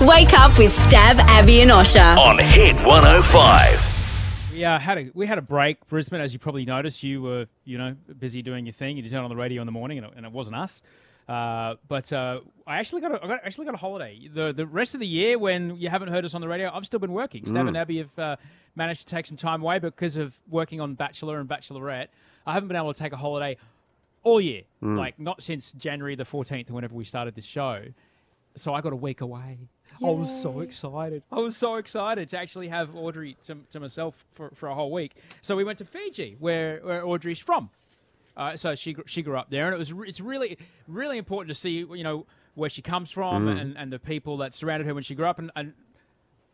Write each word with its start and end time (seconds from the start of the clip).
Wake 0.00 0.32
up 0.32 0.56
with 0.56 0.70
Stav, 0.72 1.18
Abby, 1.26 1.60
and 1.60 1.72
Osher. 1.72 2.16
on 2.16 2.38
Hit 2.38 2.76
105. 2.86 4.52
We 4.52 4.64
uh, 4.64 4.78
had 4.78 4.96
a 4.96 5.10
we 5.12 5.26
had 5.26 5.38
a 5.38 5.42
break, 5.42 5.84
Brisbane. 5.88 6.20
As 6.20 6.32
you 6.32 6.38
probably 6.38 6.64
noticed, 6.64 7.02
you 7.02 7.20
were 7.20 7.46
you 7.64 7.78
know 7.78 7.96
busy 8.16 8.40
doing 8.40 8.64
your 8.64 8.72
thing. 8.74 8.96
You 8.96 9.02
turned 9.08 9.24
on 9.24 9.28
the 9.28 9.34
radio 9.34 9.60
in 9.60 9.66
the 9.66 9.72
morning, 9.72 9.98
and 9.98 10.06
it, 10.06 10.12
and 10.16 10.24
it 10.24 10.30
wasn't 10.30 10.54
us. 10.54 10.82
Uh, 11.28 11.74
but 11.88 12.12
uh, 12.12 12.40
I 12.64 12.78
actually 12.78 13.00
got 13.00 13.12
a, 13.12 13.24
I 13.24 13.26
got, 13.26 13.40
actually 13.44 13.64
got 13.64 13.74
a 13.74 13.78
holiday. 13.78 14.28
The 14.32 14.52
the 14.52 14.66
rest 14.66 14.94
of 14.94 15.00
the 15.00 15.06
year, 15.06 15.36
when 15.36 15.74
you 15.74 15.88
haven't 15.88 16.10
heard 16.10 16.24
us 16.24 16.32
on 16.32 16.42
the 16.42 16.48
radio, 16.48 16.70
I've 16.72 16.86
still 16.86 17.00
been 17.00 17.12
working. 17.12 17.42
Stav 17.42 17.66
and 17.66 17.76
Abby 17.76 17.98
have 17.98 18.16
uh, 18.16 18.36
managed 18.76 19.00
to 19.00 19.06
take 19.06 19.26
some 19.26 19.36
time 19.36 19.62
away 19.62 19.80
because 19.80 20.16
of 20.16 20.32
working 20.48 20.80
on 20.80 20.94
Bachelor 20.94 21.40
and 21.40 21.48
Bachelorette. 21.48 22.06
I 22.46 22.52
haven't 22.52 22.68
been 22.68 22.76
able 22.76 22.92
to 22.94 22.98
take 22.98 23.12
a 23.12 23.16
holiday 23.16 23.56
all 24.22 24.40
year, 24.40 24.62
like 24.80 25.18
not 25.18 25.42
since 25.42 25.72
January 25.72 26.14
the 26.14 26.24
fourteenth, 26.24 26.70
whenever 26.70 26.94
we 26.94 27.04
started 27.04 27.34
this 27.34 27.44
show. 27.44 27.82
So 28.54 28.74
I 28.74 28.80
got 28.80 28.92
a 28.92 28.96
week 28.96 29.20
away. 29.22 29.58
I 30.02 30.10
was 30.10 30.42
so 30.42 30.60
excited. 30.60 31.22
I 31.30 31.38
was 31.40 31.56
so 31.56 31.76
excited 31.76 32.28
to 32.30 32.38
actually 32.38 32.68
have 32.68 32.94
Audrey 32.94 33.36
to, 33.46 33.56
to 33.70 33.80
myself 33.80 34.24
for, 34.32 34.50
for 34.54 34.68
a 34.68 34.74
whole 34.74 34.92
week. 34.92 35.16
So 35.42 35.56
we 35.56 35.64
went 35.64 35.78
to 35.78 35.84
Fiji, 35.84 36.36
where, 36.38 36.80
where 36.82 37.06
Audrey's 37.06 37.40
from. 37.40 37.70
Uh, 38.36 38.56
so 38.56 38.76
she 38.76 38.94
she 39.06 39.20
grew 39.20 39.36
up 39.36 39.50
there, 39.50 39.66
and 39.66 39.74
it 39.74 39.78
was 39.78 39.92
re- 39.92 40.06
it's 40.06 40.20
really 40.20 40.58
really 40.86 41.18
important 41.18 41.48
to 41.48 41.60
see 41.60 41.78
you 41.78 42.04
know 42.04 42.24
where 42.54 42.70
she 42.70 42.82
comes 42.82 43.10
from 43.10 43.48
and, 43.48 43.76
and 43.76 43.92
the 43.92 43.98
people 43.98 44.36
that 44.38 44.52
surrounded 44.54 44.86
her 44.86 44.94
when 44.94 45.02
she 45.02 45.14
grew 45.14 45.26
up. 45.26 45.38
And, 45.38 45.50
and 45.54 45.74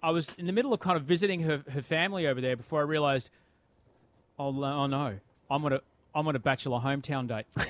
I 0.03 0.11
was 0.11 0.35
in 0.35 0.47
the 0.47 0.53
middle 0.53 0.73
of 0.75 0.81
kind 0.81 0.99
of 0.99 1.05
visiting 1.05 1.41
her, 1.41 1.65
her 1.71 1.81
family 1.81 2.27
over 2.27 2.41
there 2.41 2.57
before 2.57 2.81
I 2.81 2.85
realised, 2.85 3.31
oh, 4.39 4.49
oh 4.49 4.87
no, 4.87 5.19
I'm 5.51 5.65
on 5.65 5.73
a 5.73 5.81
I'm 6.15 6.29
on 6.29 6.37
a 6.37 6.39
bachelor 6.39 6.79
hometown 6.79 7.27
date. 7.27 7.47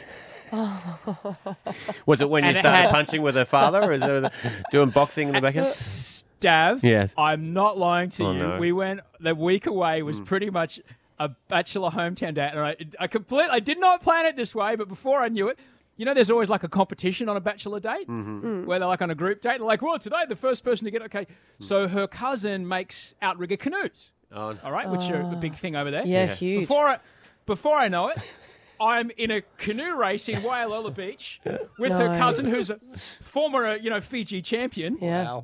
Was 2.07 2.21
it 2.21 2.29
when 2.31 2.45
you 2.45 2.49
And 2.49 2.57
it 2.57 2.61
started 2.61 2.83
had- 2.83 2.91
punching 2.91 3.23
with 3.23 3.35
her 3.35 3.45
father, 3.45 3.83
or 3.83 3.93
is 3.93 4.03
it 4.03 4.33
doing 4.71 4.91
boxing 4.91 5.29
in 5.29 5.35
the 5.35 5.41
backyard? 5.41 5.69
Stav, 5.69 6.81
Yes. 6.83 7.15
I'm 7.17 7.53
not 7.53 7.79
lying 7.79 8.11
to 8.11 8.25
Oh, 8.27 8.33
you. 8.33 8.39
no. 8.39 8.49
Mm. 8.53 8.59
We 8.61 8.73
went 8.73 9.01
the 9.21 9.35
week 9.35 9.67
away 9.67 10.03
was 10.03 10.21
pretty 10.21 10.51
much 10.51 10.81
a 11.19 11.31
bachelor 11.49 11.91
hometown 11.91 12.35
date, 12.35 12.51
and 12.53 12.61
I, 12.61 12.77
I 13.01 13.07
complete. 13.07 13.49
I 13.51 13.61
did 13.61 13.79
not 13.81 14.03
plan 14.03 14.27
it 14.27 14.37
this 14.37 14.55
way, 14.55 14.77
but 14.77 14.89
before 14.89 15.21
I 15.23 15.29
knew 15.29 15.49
it, 15.49 15.59
you 15.97 16.05
know, 16.05 16.13
there's 16.13 16.31
always 16.31 16.51
like 16.51 16.65
a 16.65 16.69
competition 16.69 17.29
on 17.29 17.37
a 17.37 17.41
bachelor 17.41 17.79
date 17.81 18.09
Mm-hmm. 18.09 18.65
where 18.67 18.79
they're 18.81 18.89
like 18.89 19.01
on 19.01 19.11
a 19.11 19.15
group 19.15 19.41
date. 19.41 19.59
They're 19.59 19.67
like, 19.67 19.81
well, 19.81 19.99
today 19.99 20.25
the 20.29 20.37
first 20.37 20.65
person 20.65 20.85
to 20.87 20.91
get 20.91 21.03
okay. 21.03 21.27
Mm. 21.61 21.65
So 21.67 21.89
her 21.89 22.07
cousin 22.07 22.67
makes 22.69 23.15
outrigger 23.23 23.57
canoes. 23.57 24.11
Oh, 24.33 24.57
All 24.65 24.73
right, 24.73 24.89
which 24.91 25.09
are 25.11 25.21
a 25.21 25.37
big 25.37 25.55
thing 25.57 25.77
over 25.77 25.93
there. 25.93 26.05
Yeah, 26.05 26.25
Yeah. 26.27 26.35
huge. 26.35 26.61
Before 26.63 26.89
I, 26.89 26.99
before 27.47 27.77
I 27.77 27.87
know 27.87 28.09
it, 28.09 28.19
I'm 28.81 29.11
in 29.17 29.31
a 29.31 29.43
canoe 29.59 29.95
race 29.97 30.29
in 30.29 30.43
Waialola 30.43 30.95
Beach 30.95 31.41
with 31.79 31.93
her 31.93 32.19
cousin, 32.19 32.47
who's 32.47 32.71
a 32.71 32.79
former, 32.97 33.67
uh, 33.67 33.75
you 33.77 33.91
know, 33.91 34.01
Fiji 34.01 34.43
champion. 34.43 34.99
yeah. 35.01 35.41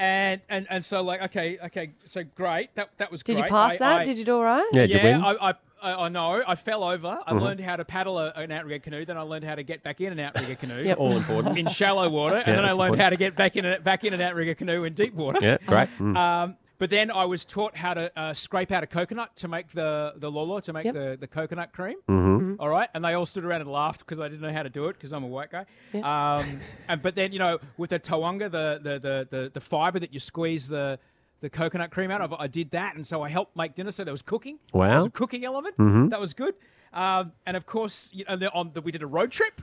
And, 0.00 0.40
and 0.48 0.64
and 0.70 0.84
so 0.84 1.02
like 1.02 1.22
okay 1.22 1.58
okay 1.64 1.90
so 2.04 2.22
great 2.22 2.72
that 2.76 2.90
that 2.98 3.10
was 3.10 3.24
great. 3.24 3.34
Did 3.34 3.40
great. 3.42 3.50
you 3.50 3.56
pass 3.56 3.72
I- 3.72 3.76
that? 3.78 4.00
I- 4.00 4.04
Did 4.04 4.16
you 4.18 4.24
do 4.24 4.36
all 4.36 4.44
right? 4.44 4.64
yeah, 4.72 4.82
did 4.82 4.90
you 4.90 4.96
yeah 4.98 5.04
win? 5.04 5.22
I, 5.24 5.48
I 5.48 5.54
I 5.82 5.92
I 6.04 6.08
know 6.08 6.40
I 6.46 6.54
fell 6.54 6.84
over. 6.84 7.18
I 7.26 7.32
learned 7.32 7.58
how 7.60 7.74
to 7.74 7.84
paddle 7.84 8.16
a, 8.20 8.30
an 8.36 8.52
outrigger 8.52 8.78
canoe. 8.78 9.04
Then 9.04 9.16
I 9.18 9.22
learned 9.22 9.44
how 9.44 9.56
to 9.56 9.64
get 9.64 9.82
back 9.82 10.00
in 10.00 10.12
an 10.12 10.20
outrigger 10.20 10.54
canoe. 10.60 10.84
Yep. 10.84 10.98
All 11.00 11.16
important. 11.16 11.58
In 11.58 11.66
shallow 11.66 12.08
water, 12.08 12.36
yeah, 12.36 12.44
and 12.46 12.54
then 12.58 12.64
I 12.64 12.68
learned 12.72 12.94
important. 12.94 13.02
how 13.02 13.10
to 13.10 13.16
get 13.16 13.34
back 13.34 13.56
in 13.56 13.64
a, 13.64 13.80
back 13.80 14.04
in 14.04 14.14
an 14.14 14.20
outrigger 14.20 14.54
canoe 14.54 14.84
in 14.84 14.94
deep 14.94 15.14
water. 15.14 15.40
Yeah, 15.42 15.58
great. 15.66 15.88
Mm. 15.98 16.16
Um, 16.16 16.56
but 16.78 16.90
then 16.90 17.10
I 17.10 17.24
was 17.24 17.44
taught 17.44 17.76
how 17.76 17.94
to 17.94 18.18
uh, 18.18 18.34
scrape 18.34 18.70
out 18.72 18.82
a 18.82 18.86
coconut 18.86 19.34
to 19.36 19.48
make 19.48 19.72
the 19.72 20.14
the 20.16 20.30
lolo 20.30 20.60
to 20.60 20.72
make 20.72 20.84
Yep. 20.84 20.94
the, 20.94 21.16
the 21.20 21.26
coconut 21.26 21.72
cream. 21.72 21.96
Mm-hmm. 22.08 22.54
All 22.60 22.68
right, 22.68 22.88
and 22.94 23.04
they 23.04 23.14
all 23.14 23.26
stood 23.26 23.44
around 23.44 23.60
and 23.62 23.70
laughed 23.70 24.00
because 24.00 24.20
I 24.20 24.28
didn't 24.28 24.40
know 24.42 24.52
how 24.52 24.62
to 24.62 24.70
do 24.70 24.86
it 24.86 24.94
because 24.94 25.12
I'm 25.12 25.24
a 25.24 25.28
white 25.28 25.50
guy. 25.50 25.66
Um, 25.94 26.60
and 26.88 27.02
but 27.02 27.14
then 27.14 27.32
you 27.32 27.38
know 27.38 27.58
with 27.76 27.90
the 27.90 27.98
tawanga, 28.00 28.50
the 28.50 28.78
the 28.82 28.98
the 28.98 29.28
the, 29.30 29.50
the 29.54 29.60
fiber 29.60 29.98
that 29.98 30.12
you 30.14 30.20
squeeze 30.20 30.68
the 30.68 30.98
the 31.40 31.48
coconut 31.50 31.90
cream 31.92 32.10
out 32.10 32.20
of, 32.20 32.32
I 32.32 32.48
did 32.48 32.72
that, 32.72 32.96
and 32.96 33.06
so 33.06 33.22
I 33.22 33.28
helped 33.28 33.56
make 33.56 33.74
dinner. 33.76 33.90
So 33.92 34.02
there 34.04 34.12
was 34.12 34.22
cooking. 34.22 34.58
There 34.72 34.80
was 34.80 34.88
Wow. 34.90 35.04
a 35.04 35.10
cooking 35.10 35.44
element. 35.44 35.76
Mm-hmm. 35.78 36.08
That 36.08 36.20
was 36.20 36.34
good. 36.34 36.54
Um, 36.92 37.32
and 37.46 37.56
of 37.56 37.64
course, 37.66 38.10
you 38.12 38.24
know, 38.24 38.50
on 38.54 38.72
the, 38.74 38.80
we 38.80 38.90
did 38.90 39.02
a 39.02 39.06
road 39.06 39.30
trip. 39.30 39.62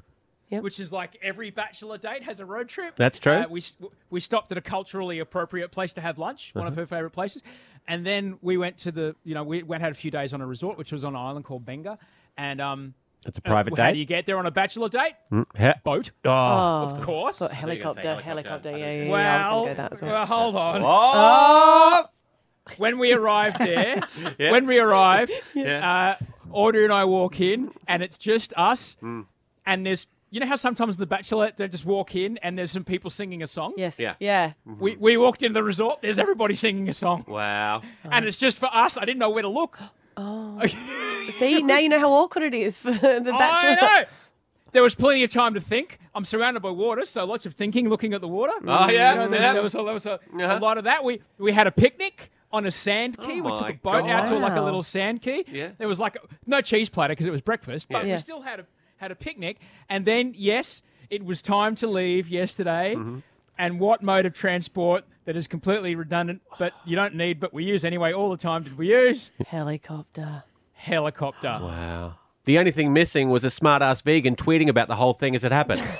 Yep. 0.56 0.64
Which 0.64 0.80
is 0.80 0.92
like 0.92 1.18
every 1.22 1.52
bachelor 1.52 1.98
date 1.98 2.24
has 2.24 2.40
a 2.40 2.46
road 2.46 2.68
trip. 2.68 2.96
That's 2.96 3.20
true. 3.20 3.34
Uh, 3.34 3.46
we 3.50 3.64
we 4.10 4.20
stopped 4.20 4.52
at 4.52 4.58
a 4.58 4.62
culturally 4.62 5.20
appropriate 5.20 5.72
place 5.72 5.94
to 5.94 6.02
have 6.02 6.18
lunch, 6.18 6.52
one 6.54 6.64
Uh-huh. 6.64 6.72
of 6.72 6.76
her 6.78 6.86
favorite 6.86 7.12
places, 7.12 7.44
and 7.88 8.06
then 8.06 8.38
we 8.42 8.58
went 8.58 8.78
to 8.80 8.92
the 8.92 9.16
you 9.24 9.34
know 9.34 9.44
we 9.44 9.64
went 9.64 9.82
had 9.84 9.92
a 9.92 9.96
few 9.96 10.12
days 10.12 10.34
on 10.34 10.42
a 10.42 10.48
resort, 10.48 10.78
which 10.78 10.92
was 10.92 11.04
on 11.04 11.16
an 11.16 11.22
island 11.22 11.46
called 11.46 11.66
Benga, 11.66 11.98
and 12.38 12.60
um. 12.62 12.94
It's 13.28 13.40
a 13.40 13.42
uh, 13.48 13.50
private 13.50 13.76
How 13.76 13.86
date. 13.88 13.94
do 13.94 14.00
you 14.00 14.06
get 14.06 14.28
there 14.28 14.38
on 14.38 14.46
a 14.46 14.52
bachelor 14.52 14.88
date? 14.88 15.14
Yeah. 15.58 15.74
Boat, 15.84 16.12
Oh. 16.26 16.30
of 16.30 17.02
course. 17.02 17.40
Thought 17.40 17.50
you 17.60 17.68
were 17.68 17.76
gonna 17.76 17.94
say 17.96 18.02
helicopter, 18.02 18.02
helicopter. 18.22 18.24
helicopter. 18.24 18.70
I 18.70 18.78
Yeah, 18.78 19.04
yeah, 19.06 19.12
well, 19.12 19.20
yeah. 19.20 19.36
I 19.36 19.38
was 19.40 19.46
going 19.48 19.66
to 19.66 19.74
go 19.74 19.82
that 19.82 19.94
as 19.94 20.02
well. 20.04 20.12
well, 20.14 20.26
hold 20.28 20.56
on. 20.56 20.82
Oh! 20.86 22.06
When 22.78 23.00
we 23.00 23.14
arrived 23.14 23.58
there, 23.60 24.00
when 24.52 24.68
we 24.68 24.78
arrived, 24.80 25.32
Yeah. 25.56 26.18
uh, 26.20 26.26
Audrey 26.52 26.84
and 26.84 26.94
I 26.94 27.06
walk 27.06 27.40
in, 27.42 27.72
and 27.88 28.04
it's 28.04 28.18
just 28.20 28.54
us, 28.56 28.98
Mm. 29.02 29.26
and 29.66 29.86
there's 29.86 30.06
you 30.32 30.40
know 30.40 30.48
how 30.48 30.56
sometimes 30.56 30.96
in 30.96 31.00
the 31.00 31.06
Bachelor 31.06 31.52
they 31.56 31.68
just 31.68 31.86
walk 31.86 32.16
in 32.16 32.38
and 32.40 32.58
there's 32.58 32.72
some 32.72 32.84
people 32.84 33.10
singing 33.10 33.42
a 33.44 33.48
song. 33.48 33.74
Yes. 33.78 33.98
Yeah. 34.00 34.16
Yeah. 34.20 34.54
We, 34.66 34.96
we 34.98 35.18
walked 35.18 35.44
into 35.44 35.54
the 35.54 35.64
resort. 35.64 36.02
There's 36.02 36.20
everybody 36.20 36.56
singing 36.56 36.90
a 36.90 36.94
song, 36.94 37.26
Wow. 37.28 37.82
and 38.04 38.26
it's 38.26 38.38
just 38.38 38.58
for 38.58 38.70
us. 38.74 38.98
I 38.98 39.06
didn't 39.06 39.20
know 39.20 39.30
where 39.30 39.44
to 39.44 39.50
look. 39.50 39.78
Oh. 40.18 40.62
See, 41.32 41.62
now 41.62 41.78
you 41.78 41.90
know 41.90 42.00
how 42.00 42.10
awkward 42.14 42.44
it 42.46 42.54
is 42.54 42.80
for 42.80 42.92
the 42.94 43.18
I 43.34 43.38
bachelor. 43.38 43.76
know. 43.86 44.04
There 44.72 44.82
was 44.82 44.96
plenty 44.96 45.24
of 45.26 45.32
time 45.32 45.54
to 45.56 45.60
think. 45.60 46.00
I'm 46.14 46.24
surrounded 46.24 46.62
by 46.62 46.70
water, 46.70 47.04
so 47.04 47.26
lots 47.26 47.46
of 47.46 47.54
thinking, 47.54 47.90
looking 47.90 48.14
at 48.14 48.22
the 48.22 48.28
water. 48.30 48.54
Oh, 48.66 48.90
yeah, 48.90 49.12
You 49.14 49.20
know, 49.20 49.28
there, 49.30 49.42
yeah. 49.42 49.54
there 49.54 49.62
was, 49.62 49.76
a, 49.76 49.84
there 49.84 49.94
was 49.94 50.06
a, 50.06 50.14
Uh-huh. 50.14 50.58
a 50.58 50.60
lot 50.60 50.78
of 50.78 50.86
that. 50.86 51.04
We 51.04 51.22
we 51.38 51.52
had 51.52 51.68
a 51.68 51.72
picnic 51.72 52.32
on 52.52 52.66
a 52.66 52.72
sand 52.72 53.18
key. 53.18 53.42
we 53.42 53.52
Oh 53.52 53.56
took 53.56 53.70
a 53.70 53.74
boat 53.74 54.06
out 54.10 54.28
to 54.28 54.38
like 54.38 54.56
a 54.56 54.62
little 54.62 54.82
sand 54.82 55.22
key. 55.22 55.44
Yeah. 55.52 55.72
There 55.78 55.88
was 55.90 56.00
like 56.00 56.16
a, 56.16 56.20
no 56.46 56.62
cheese 56.62 56.88
platter 56.88 57.12
because 57.12 57.26
it 57.28 57.32
was 57.32 57.42
breakfast, 57.42 57.88
but 57.90 58.06
Yeah. 58.06 58.14
we 58.14 58.20
still 58.20 58.42
had 58.42 58.62
a 58.62 58.66
had 58.98 59.12
a 59.12 59.16
picnic. 59.16 59.58
And 59.90 60.06
then 60.06 60.34
yes, 60.36 60.82
it 61.10 61.24
was 61.24 61.42
time 61.42 61.76
to 61.76 61.88
leave 61.88 62.28
yesterday. 62.30 62.96
Mm-hmm. 62.96 63.20
And 63.58 63.80
what 63.80 64.04
mode 64.04 64.26
of 64.26 64.34
transport 64.34 65.06
that 65.26 65.36
is 65.36 65.48
completely 65.48 65.96
redundant, 65.96 66.42
but 66.60 66.74
you 66.86 66.96
don't 66.96 67.16
need, 67.16 67.40
but 67.40 67.54
we 67.54 67.64
use 67.64 67.86
anyway 67.86 68.12
all 68.12 68.30
the 68.30 68.38
time? 68.38 68.64
Did 68.64 68.78
we 68.78 68.90
use 68.90 69.32
Helicopter. 69.48 70.44
helicopter? 70.74 71.60
Wow. 71.62 72.16
The 72.44 72.60
only 72.60 72.72
thing 72.72 72.94
missing 72.94 73.30
was 73.30 73.44
a 73.44 73.50
smart 73.50 73.82
ass 73.82 74.02
vegan 74.02 74.36
tweeting 74.36 74.68
about 74.68 74.88
the 74.88 74.96
whole 74.96 75.14
thing 75.14 75.36
as 75.36 75.44
it 75.44 75.52
happened. 75.52 75.82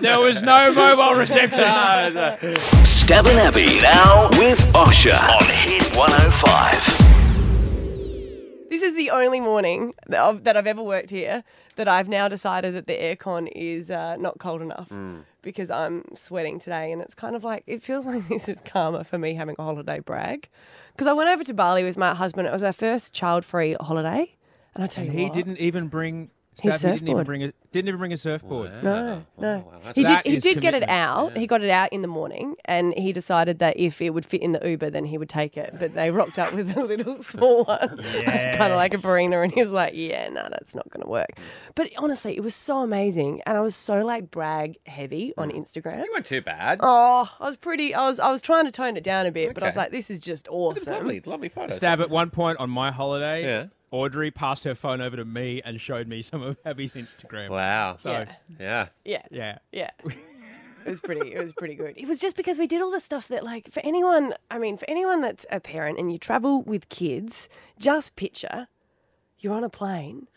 There 0.00 0.20
was 0.20 0.42
no 0.42 0.72
mobile 0.72 1.14
reception. 1.14 1.58
Stav 2.84 3.26
and 3.28 3.38
Abby 3.40 3.80
now 3.80 4.28
with 4.38 4.60
Osher 4.74 5.18
on 5.18 5.44
Hit 5.48 5.96
105. 5.96 7.07
This 8.88 8.94
is 8.94 9.04
the 9.04 9.10
only 9.10 9.40
morning 9.40 9.92
that 10.06 10.18
I've, 10.18 10.44
that 10.44 10.56
I've 10.56 10.66
ever 10.66 10.82
worked 10.82 11.10
here 11.10 11.44
that 11.76 11.88
I've 11.88 12.08
now 12.08 12.26
decided 12.26 12.74
that 12.74 12.86
the 12.86 12.94
aircon 12.94 13.46
is 13.54 13.90
uh, 13.90 14.16
not 14.16 14.38
cold 14.38 14.62
enough 14.62 14.90
because 15.42 15.70
I'm 15.70 16.04
sweating 16.14 16.58
today. 16.58 16.90
And 16.90 17.02
it's 17.02 17.14
kind 17.14 17.36
of 17.36 17.44
like, 17.44 17.64
it 17.66 17.82
feels 17.82 18.06
like 18.10 18.26
this 18.30 18.48
is 18.48 18.62
karma 18.64 19.04
for 19.04 19.18
me 19.18 19.34
having 19.34 19.56
a 19.58 19.62
holiday 19.62 19.98
brag. 19.98 20.48
Because 20.94 21.06
I 21.06 21.12
went 21.12 21.28
over 21.28 21.44
to 21.44 21.52
Bali 21.52 21.84
with 21.84 21.98
my 21.98 22.14
husband. 22.14 22.48
It 22.48 22.50
was 22.50 22.62
our 22.62 22.72
first 22.72 23.12
child 23.12 23.44
free 23.44 23.76
holiday. 23.78 24.34
And 24.74 24.82
I 24.82 24.86
tell 24.86 25.04
you 25.04 25.10
He 25.10 25.24
what, 25.24 25.34
didn't 25.34 25.58
even 25.58 25.88
bring. 25.88 26.30
His 26.60 26.74
Stav, 26.74 26.78
he 26.84 26.94
didn't 26.96 27.08
even 27.08 27.24
bring 27.24 27.44
a 27.44 27.52
didn't 27.70 27.88
even 27.88 27.98
bring 27.98 28.12
a 28.12 28.16
surfboard. 28.16 28.72
No, 28.82 29.24
no. 29.38 29.64
Oh, 29.66 29.78
wow, 29.84 29.92
he 29.94 30.02
did. 30.02 30.06
That 30.06 30.26
He 30.26 30.36
is 30.36 30.42
did 30.42 30.60
get 30.60 30.74
it 30.74 30.80
commitment. 30.80 30.90
out. 30.90 31.36
He 31.36 31.46
got 31.46 31.62
it 31.62 31.70
out 31.70 31.92
in 31.92 32.02
the 32.02 32.08
morning, 32.08 32.56
and 32.64 32.94
he 32.94 33.12
decided 33.12 33.58
that 33.60 33.76
if 33.78 34.00
it 34.00 34.10
would 34.10 34.24
fit 34.26 34.42
in 34.42 34.52
the 34.52 34.68
Uber, 34.68 34.90
then 34.90 35.04
he 35.04 35.18
would 35.18 35.28
take 35.28 35.56
it. 35.56 35.74
But 35.78 35.94
they 35.94 36.10
rocked 36.10 36.38
up 36.38 36.52
with 36.52 36.76
a 36.76 36.82
little 36.82 37.22
small 37.22 37.64
one, 37.64 38.02
kind 38.02 38.72
of 38.72 38.76
like 38.76 38.94
a 38.94 38.98
Barina, 38.98 39.42
and 39.44 39.52
he 39.52 39.60
was 39.62 39.70
like, 39.70 39.92
"Yeah, 39.94 40.28
no, 40.30 40.48
that's 40.50 40.74
not 40.74 40.88
going 40.90 41.02
to 41.04 41.08
work." 41.08 41.38
But 41.74 41.90
honestly, 41.98 42.36
it 42.36 42.42
was 42.42 42.54
so 42.54 42.78
amazing, 42.78 43.42
and 43.46 43.56
I 43.56 43.60
was 43.60 43.76
so 43.76 44.04
like 44.04 44.30
brag 44.30 44.78
heavy 44.86 45.34
on 45.38 45.50
hmm. 45.50 45.58
Instagram. 45.58 46.04
You 46.04 46.10
weren't 46.12 46.26
too 46.26 46.40
bad. 46.42 46.80
Oh, 46.82 47.30
I 47.38 47.44
was 47.44 47.56
pretty. 47.56 47.94
I 47.94 48.06
was. 48.08 48.18
I 48.18 48.30
was 48.30 48.40
trying 48.40 48.64
to 48.64 48.72
tone 48.72 48.96
it 48.96 49.04
down 49.04 49.26
a 49.26 49.30
bit, 49.30 49.54
but 49.54 49.62
I 49.62 49.66
was 49.66 49.74
Okay. 49.74 49.82
like, 49.82 49.92
"This 49.92 50.10
is 50.10 50.18
just 50.18 50.46
It 50.46 50.52
was 50.52 50.78
awesome." 50.78 50.92
lovely, 50.94 51.20
lovely 51.24 51.48
photos. 51.48 51.78
Stav 51.78 52.00
at 52.00 52.10
one 52.10 52.30
point 52.30 52.58
on 52.58 52.70
my 52.70 52.90
holiday. 52.90 53.42
Yeah. 53.44 53.66
Audrey 53.90 54.30
passed 54.30 54.64
her 54.64 54.74
phone 54.74 55.00
over 55.00 55.16
to 55.16 55.24
me 55.24 55.62
and 55.64 55.80
showed 55.80 56.08
me 56.08 56.22
some 56.22 56.42
of 56.42 56.56
Abby's 56.64 56.92
Instagram. 56.92 57.48
Wow. 57.50 57.96
So 57.98 58.12
Yeah. 58.12 58.26
Yeah. 58.58 58.88
Yeah. 59.04 59.22
yeah. 59.30 59.58
Yeah. 59.72 59.90
It 60.86 60.90
was 60.92 61.00
pretty. 61.00 61.34
It 61.34 61.38
was 61.42 61.52
pretty 61.52 61.74
good. 61.74 61.94
It 61.98 62.08
was 62.08 62.18
just 62.18 62.34
because 62.34 62.56
we 62.56 62.66
did 62.66 62.80
all 62.80 62.90
the 62.90 63.00
stuff 63.00 63.28
that, 63.28 63.44
like, 63.44 63.70
for 63.70 63.80
anyone. 63.84 64.32
I 64.50 64.58
mean, 64.58 64.78
for 64.78 64.88
anyone 64.88 65.20
that's 65.20 65.44
a 65.50 65.60
parent 65.60 65.98
and 65.98 66.10
you 66.10 66.18
travel 66.18 66.62
with 66.62 66.88
kids, 66.88 67.50
just 67.78 68.16
picture 68.16 68.68
you're 69.38 69.52
on 69.54 69.64
a 69.64 69.68
plane 69.68 70.28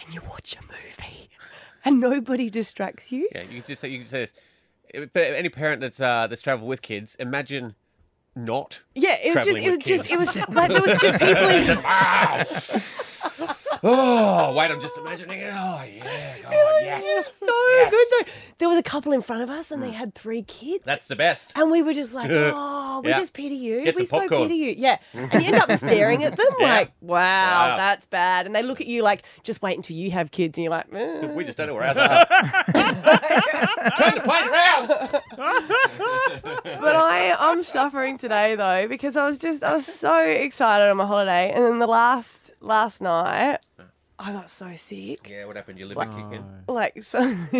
and 0.00 0.14
you 0.14 0.22
watch 0.26 0.56
a 0.56 0.62
movie, 0.62 1.28
and 1.84 2.00
nobody 2.00 2.48
distracts 2.48 3.12
you. 3.12 3.28
Yeah. 3.34 3.42
You 3.42 3.56
could 3.60 3.66
just 3.66 3.80
say 3.82 3.88
you 3.88 3.98
could 3.98 4.08
say 4.08 4.20
this. 4.20 4.32
If- 4.88 5.12
For 5.12 5.18
any 5.18 5.50
parent 5.50 5.82
that's 5.82 6.00
uh, 6.00 6.28
that's 6.28 6.40
traveled 6.40 6.68
with 6.68 6.80
kids, 6.80 7.14
imagine 7.16 7.74
not. 8.36 8.82
Yeah, 8.94 9.16
it 9.22 9.34
was 9.34 9.46
just. 9.46 9.58
It 9.58 9.70
was 9.70 9.78
just. 9.78 10.08
kids. 10.08 10.10
It 10.10 10.18
was 10.18 10.36
like 10.48 10.70
there 10.70 10.82
was 10.82 10.96
just 11.00 11.20
people 11.20 11.48
in. 11.48 11.78
oh, 13.84 14.54
wait, 14.54 14.70
I'm 14.70 14.80
just 14.80 14.96
imagining 14.98 15.40
it. 15.40 15.52
Oh, 15.54 15.82
yeah. 15.84 16.36
God, 16.42 16.52
yes. 16.84 17.32
So 17.38 17.46
Yes. 17.76 17.90
good 17.90 18.06
though. 18.26 18.32
There 18.58 18.68
was 18.68 18.78
a 18.78 18.82
couple 18.82 19.12
in 19.12 19.20
front 19.20 19.42
of 19.42 19.50
us 19.50 19.70
and 19.70 19.82
they 19.82 19.90
had 19.90 20.14
three 20.14 20.42
kids. 20.42 20.84
That's 20.84 21.08
the 21.08 21.16
best. 21.16 21.52
and 21.56 21.70
we 21.70 21.82
were 21.82 21.92
just 21.94 22.14
like, 22.14 22.30
oh, 22.32 23.00
we 23.02 23.10
Yeah. 23.10 23.18
just 23.18 23.32
pity 23.32 23.56
you. 23.56 23.82
Get 23.84 23.96
we 23.96 24.04
so 24.04 24.20
popcorn. 24.20 24.42
pity 24.42 24.54
you. 24.56 24.74
Yeah. 24.76 24.98
And 25.12 25.32
you 25.44 25.52
end 25.52 25.56
up 25.56 25.70
staring 25.78 26.22
at 26.24 26.36
them 26.36 26.46
Yeah. 26.60 26.66
like, 26.72 26.92
wow, 27.00 27.18
Wow. 27.70 27.76
that's 27.76 28.06
bad. 28.06 28.46
And 28.46 28.54
they 28.54 28.62
look 28.62 28.80
at 28.80 28.86
you 28.86 29.02
like, 29.02 29.24
just 29.42 29.60
wait 29.62 29.76
until 29.76 29.96
you 29.96 30.10
have 30.12 30.30
kids. 30.30 30.56
And 30.58 30.64
you're 30.64 30.70
like, 30.70 30.86
eh. 30.94 31.26
We 31.26 31.44
just 31.44 31.58
don't 31.58 31.66
know 31.68 31.74
where 31.74 31.84
ours 31.84 31.96
are. 31.96 32.24
Turn 33.98 34.14
the 34.14 34.22
plane 34.24 34.48
around. 34.48 34.88
But 36.80 36.96
I, 36.96 37.36
I'm 37.38 37.62
suffering 37.62 38.18
today 38.18 38.54
though 38.54 38.86
because 38.88 39.16
I 39.16 39.26
was 39.26 39.38
just, 39.38 39.62
I 39.62 39.74
was 39.74 39.86
so 39.86 40.16
excited 40.18 40.90
on 40.90 40.96
my 40.96 41.06
holiday. 41.06 41.50
And 41.52 41.64
then 41.64 41.78
the 41.78 41.86
last, 41.86 42.52
last 42.60 43.00
night, 43.00 43.58
I 44.26 44.32
got 44.32 44.48
so 44.48 44.74
sick. 44.74 45.28
Yeah, 45.28 45.44
what 45.44 45.56
happened? 45.56 45.78
Your 45.78 45.88
liver 45.88 46.00
Oh. 46.00 46.06
kicking? 46.30 46.44
Like, 46.66 47.02
so. 47.02 47.20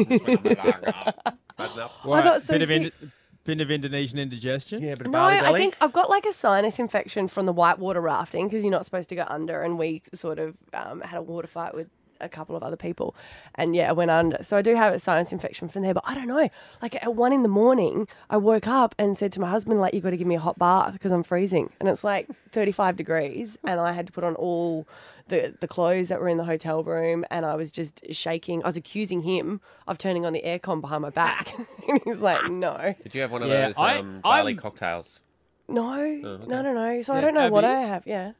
I 1.58 1.74
got 2.06 2.42
so 2.42 2.54
bit 2.54 2.62
of 2.62 2.68
sick. 2.68 2.82
Ind- 3.00 3.12
bit 3.44 3.60
of 3.60 3.70
Indonesian 3.70 4.18
indigestion. 4.18 4.82
Yeah, 4.82 4.94
but 4.96 5.10
No, 5.10 5.22
I 5.24 5.52
think 5.52 5.76
I've 5.80 5.92
got 5.92 6.08
like 6.08 6.24
a 6.24 6.32
sinus 6.32 6.78
infection 6.78 7.28
from 7.28 7.44
the 7.46 7.52
whitewater 7.52 8.00
rafting 8.00 8.46
because 8.48 8.64
you're 8.64 8.70
not 8.72 8.84
supposed 8.86 9.08
to 9.10 9.14
go 9.14 9.26
under, 9.28 9.60
and 9.62 9.78
we 9.78 10.02
sort 10.14 10.38
of 10.38 10.56
um, 10.72 11.02
had 11.02 11.18
a 11.18 11.22
water 11.22 11.46
fight 11.46 11.74
with 11.74 11.88
a 12.20 12.28
couple 12.28 12.56
of 12.56 12.62
other 12.62 12.76
people, 12.76 13.14
and 13.56 13.76
yeah, 13.76 13.90
I 13.90 13.92
went 13.92 14.10
under. 14.10 14.42
So 14.42 14.56
I 14.56 14.62
do 14.62 14.74
have 14.74 14.94
a 14.94 14.98
sinus 14.98 15.32
infection 15.32 15.68
from 15.68 15.82
there, 15.82 15.92
but 15.92 16.04
I 16.06 16.14
don't 16.14 16.28
know. 16.28 16.48
Like 16.80 16.94
at 17.02 17.14
one 17.14 17.34
in 17.34 17.42
the 17.42 17.48
morning, 17.50 18.08
I 18.30 18.38
woke 18.38 18.66
up 18.66 18.94
and 18.98 19.18
said 19.18 19.32
to 19.34 19.40
my 19.40 19.50
husband, 19.50 19.80
"Like 19.80 19.92
you 19.92 20.00
got 20.00 20.10
to 20.10 20.16
give 20.16 20.26
me 20.26 20.36
a 20.36 20.40
hot 20.40 20.58
bath 20.58 20.94
because 20.94 21.12
I'm 21.12 21.22
freezing," 21.24 21.70
and 21.80 21.88
it's 21.90 22.02
like 22.04 22.28
35 22.52 22.96
degrees, 22.96 23.58
and 23.64 23.78
I 23.80 23.92
had 23.92 24.06
to 24.06 24.12
put 24.12 24.24
on 24.24 24.34
all. 24.36 24.88
The, 25.28 25.54
the 25.58 25.66
clothes 25.68 26.08
that 26.08 26.20
were 26.20 26.28
in 26.28 26.36
the 26.36 26.44
hotel 26.44 26.84
room 26.84 27.24
and 27.30 27.46
I 27.46 27.54
was 27.54 27.70
just 27.70 28.02
shaking. 28.10 28.62
I 28.62 28.66
was 28.68 28.76
accusing 28.76 29.22
him 29.22 29.60
of 29.88 29.96
turning 29.96 30.26
on 30.26 30.34
the 30.34 30.42
aircon 30.42 30.80
behind 30.82 31.00
my 31.02 31.10
back. 31.10 31.54
and 31.88 32.00
he's 32.04 32.18
like, 32.18 32.50
no. 32.50 32.94
Did 33.02 33.14
you 33.14 33.22
have 33.22 33.32
one 33.32 33.42
of 33.42 33.48
Yeah, 33.48 33.68
those 33.68 33.78
I- 33.78 33.98
um, 34.00 34.20
barley 34.22 34.52
I'm- 34.52 34.58
cocktails? 34.60 35.20
No, 35.66 35.94
Oh, 35.94 36.44
no, 36.46 36.60
no, 36.60 36.74
no. 36.74 37.00
So 37.00 37.14
I 37.14 37.22
don't 37.22 37.32
know 37.32 37.48
what 37.48 37.64
Abby- 37.64 37.72
I 37.74 37.80
have. 37.86 38.06
Yeah. 38.06 38.32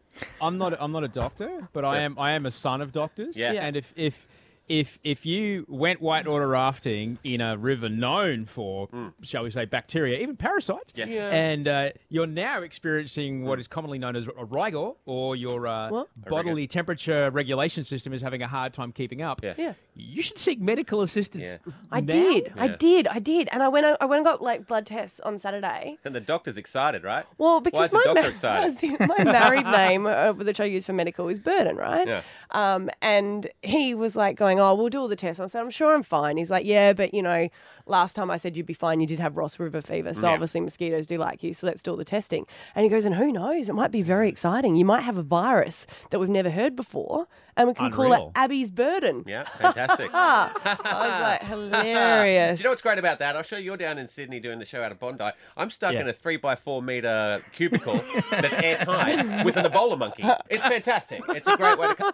I'm 0.43 0.59
not. 0.59 0.75
I'm 0.79 0.93
not 0.93 1.05
a 1.05 1.09
doctor, 1.09 1.69
but 1.73 1.83
I 1.83 2.01
am. 2.01 2.19
I 2.19 2.33
am 2.33 2.45
a 2.45 2.51
son 2.51 2.83
of 2.83 2.93
doctors. 2.93 3.35
Yes. 3.35 3.55
Yeah. 3.55 3.65
And 3.65 3.77
if 3.77 3.91
if 3.97 4.29
if 4.69 4.99
if 5.05 5.27
you 5.27 5.67
went 5.69 6.01
whitewater 6.01 6.49
rafting 6.49 7.19
in 7.25 7.41
a 7.41 7.57
river 7.57 7.89
known 7.89 8.47
for, 8.47 8.89
shall 9.23 9.45
we 9.45 9.51
say, 9.51 9.65
bacteria, 9.65 10.19
even 10.21 10.37
parasites, 10.37 10.93
Yeah. 10.95 11.07
Yeah. 11.07 11.31
and 11.31 11.69
uh, 11.69 11.89
you're 12.09 12.27
now 12.27 12.63
experiencing 12.63 13.45
what 13.45 13.59
is 13.61 13.69
commonly 13.69 13.99
known 13.99 14.17
as 14.17 14.27
a 14.27 14.45
rigor, 14.45 14.93
or 15.07 15.37
your 15.37 15.67
uh, 15.67 15.91
What? 15.91 16.09
bodily 16.29 16.67
temperature 16.67 17.31
regulation 17.31 17.85
system 17.85 18.13
is 18.13 18.23
having 18.23 18.43
a 18.43 18.49
hard 18.49 18.73
time 18.73 18.93
keeping 18.93 19.23
up. 19.23 19.43
Yeah. 19.43 19.55
Yeah. 19.59 19.75
You 19.95 20.23
should 20.23 20.39
seek 20.39 20.61
medical 20.61 21.03
assistance. 21.03 21.59
Yeah. 21.67 21.73
I 21.93 22.01
now. 22.01 22.13
did. 22.13 22.53
I 22.57 22.69
did. 22.69 23.07
I 23.07 23.19
did. 23.21 23.49
And 23.53 23.63
I 23.63 23.69
went. 23.69 23.87
I 24.01 24.05
went 24.07 24.19
and 24.19 24.25
got 24.27 24.43
like 24.43 24.67
blood 24.67 24.87
tests 24.87 25.21
on 25.21 25.39
Saturday. 25.39 25.99
And 26.05 26.15
the 26.15 26.21
doctor's 26.21 26.57
excited, 26.57 27.05
right? 27.05 27.25
Well, 27.39 27.57
Why 27.57 27.61
because 27.61 27.85
is 27.87 27.91
the 27.93 27.97
my, 27.99 28.05
doctor 28.05 28.23
ma- 28.23 28.29
excited? 28.29 29.01
my 29.25 29.25
married 29.25 29.67
name, 29.67 30.07
uh, 30.09 30.33
which 30.33 30.59
I 30.61 30.65
use 30.65 30.87
for 30.87 30.93
medical, 30.95 31.29
is 31.29 31.39
Burden, 31.39 31.77
right? 31.77 32.09
Yeah. 32.09 32.23
Um, 32.51 32.91
and 33.03 33.49
he 33.63 33.95
was 33.95 34.17
like 34.17 34.37
going, 34.37 34.54
"Oh, 34.59 34.75
we'll 34.75 34.89
do 34.89 35.01
all 35.01 35.09
the 35.09 35.17
tests." 35.17 35.41
I 35.41 35.47
said, 35.47 35.61
"I'm 35.61 35.71
sure 35.71 35.95
I'm 35.95 36.03
fine." 36.03 36.37
He's 36.37 36.51
like, 36.51 36.67
"Yeah, 36.67 36.93
but 36.93 37.13
you 37.15 37.23
know, 37.23 37.49
last 37.87 38.15
time 38.15 38.31
I 38.31 38.37
said 38.37 38.57
you'd 38.57 38.67
be 38.67 38.75
fine, 38.75 39.01
you 39.01 39.07
did 39.07 39.21
have 39.21 39.37
Ross 39.37 39.59
River 39.59 39.81
fever, 39.81 40.15
so 40.15 40.23
Yeah. 40.29 40.35
obviously 40.35 40.61
mosquitoes 40.61 41.07
do 41.07 41.19
like 41.19 41.43
you. 41.43 41.55
So 41.55 41.67
let's 41.67 41.83
do 41.83 41.91
all 41.93 41.97
the 41.97 42.05
testing." 42.05 42.47
And 42.75 42.85
he 42.85 42.89
goes, 42.91 43.05
"And 43.05 43.15
who 43.17 43.33
knows? 43.33 43.69
It 43.69 43.75
might 43.75 43.91
be 43.91 44.03
very 44.03 44.29
exciting. 44.29 44.77
You 44.77 44.85
might 44.85 45.03
have 45.03 45.17
a 45.17 45.23
virus 45.23 45.87
that 46.11 46.19
we've 46.19 46.29
never 46.29 46.51
heard 46.51 46.75
before, 46.77 47.27
and 47.57 47.69
we 47.69 47.75
can 47.75 47.91
call 47.91 48.13
it 48.13 48.21
Abby's 48.35 48.71
Burden." 48.71 49.25
Yeah, 49.27 49.45
fantastic. 49.45 50.11
I 50.15 50.51
was 50.85 51.21
like, 51.41 51.45
hilarious. 51.45 52.59
Do 52.59 52.63
you 52.63 52.65
know 52.65 52.71
what's 52.71 52.83
great 52.83 52.99
about 52.99 53.19
that? 53.21 53.37
I'll 53.37 53.43
show 53.43 53.57
you. 53.57 53.65
You're 53.65 53.77
down 53.77 53.99
in 53.99 54.09
Sydney 54.09 54.41
doing 54.41 54.59
the 54.59 54.65
show 54.67 54.83
out 54.83 54.93
of 54.93 54.99
Bondi. 55.01 55.25
I'm 55.57 55.71
stuck 55.71 55.95
Yeah. 55.95 56.01
in 56.03 56.09
a 56.09 56.13
three 56.13 56.37
by 56.37 56.55
four 56.55 56.83
meter 56.83 57.43
cubicle 57.53 58.01
that's 58.31 58.53
airtight 58.55 59.45
with 59.45 59.57
an 59.57 59.65
Ebola 59.65 59.99
monkey. 59.99 60.25
It's 60.51 60.67
fantastic. 60.67 61.23
It's 61.31 61.49
a 61.49 61.57
great 61.57 61.79
way 61.79 61.89
to. 61.89 61.95
Co- 61.95 62.11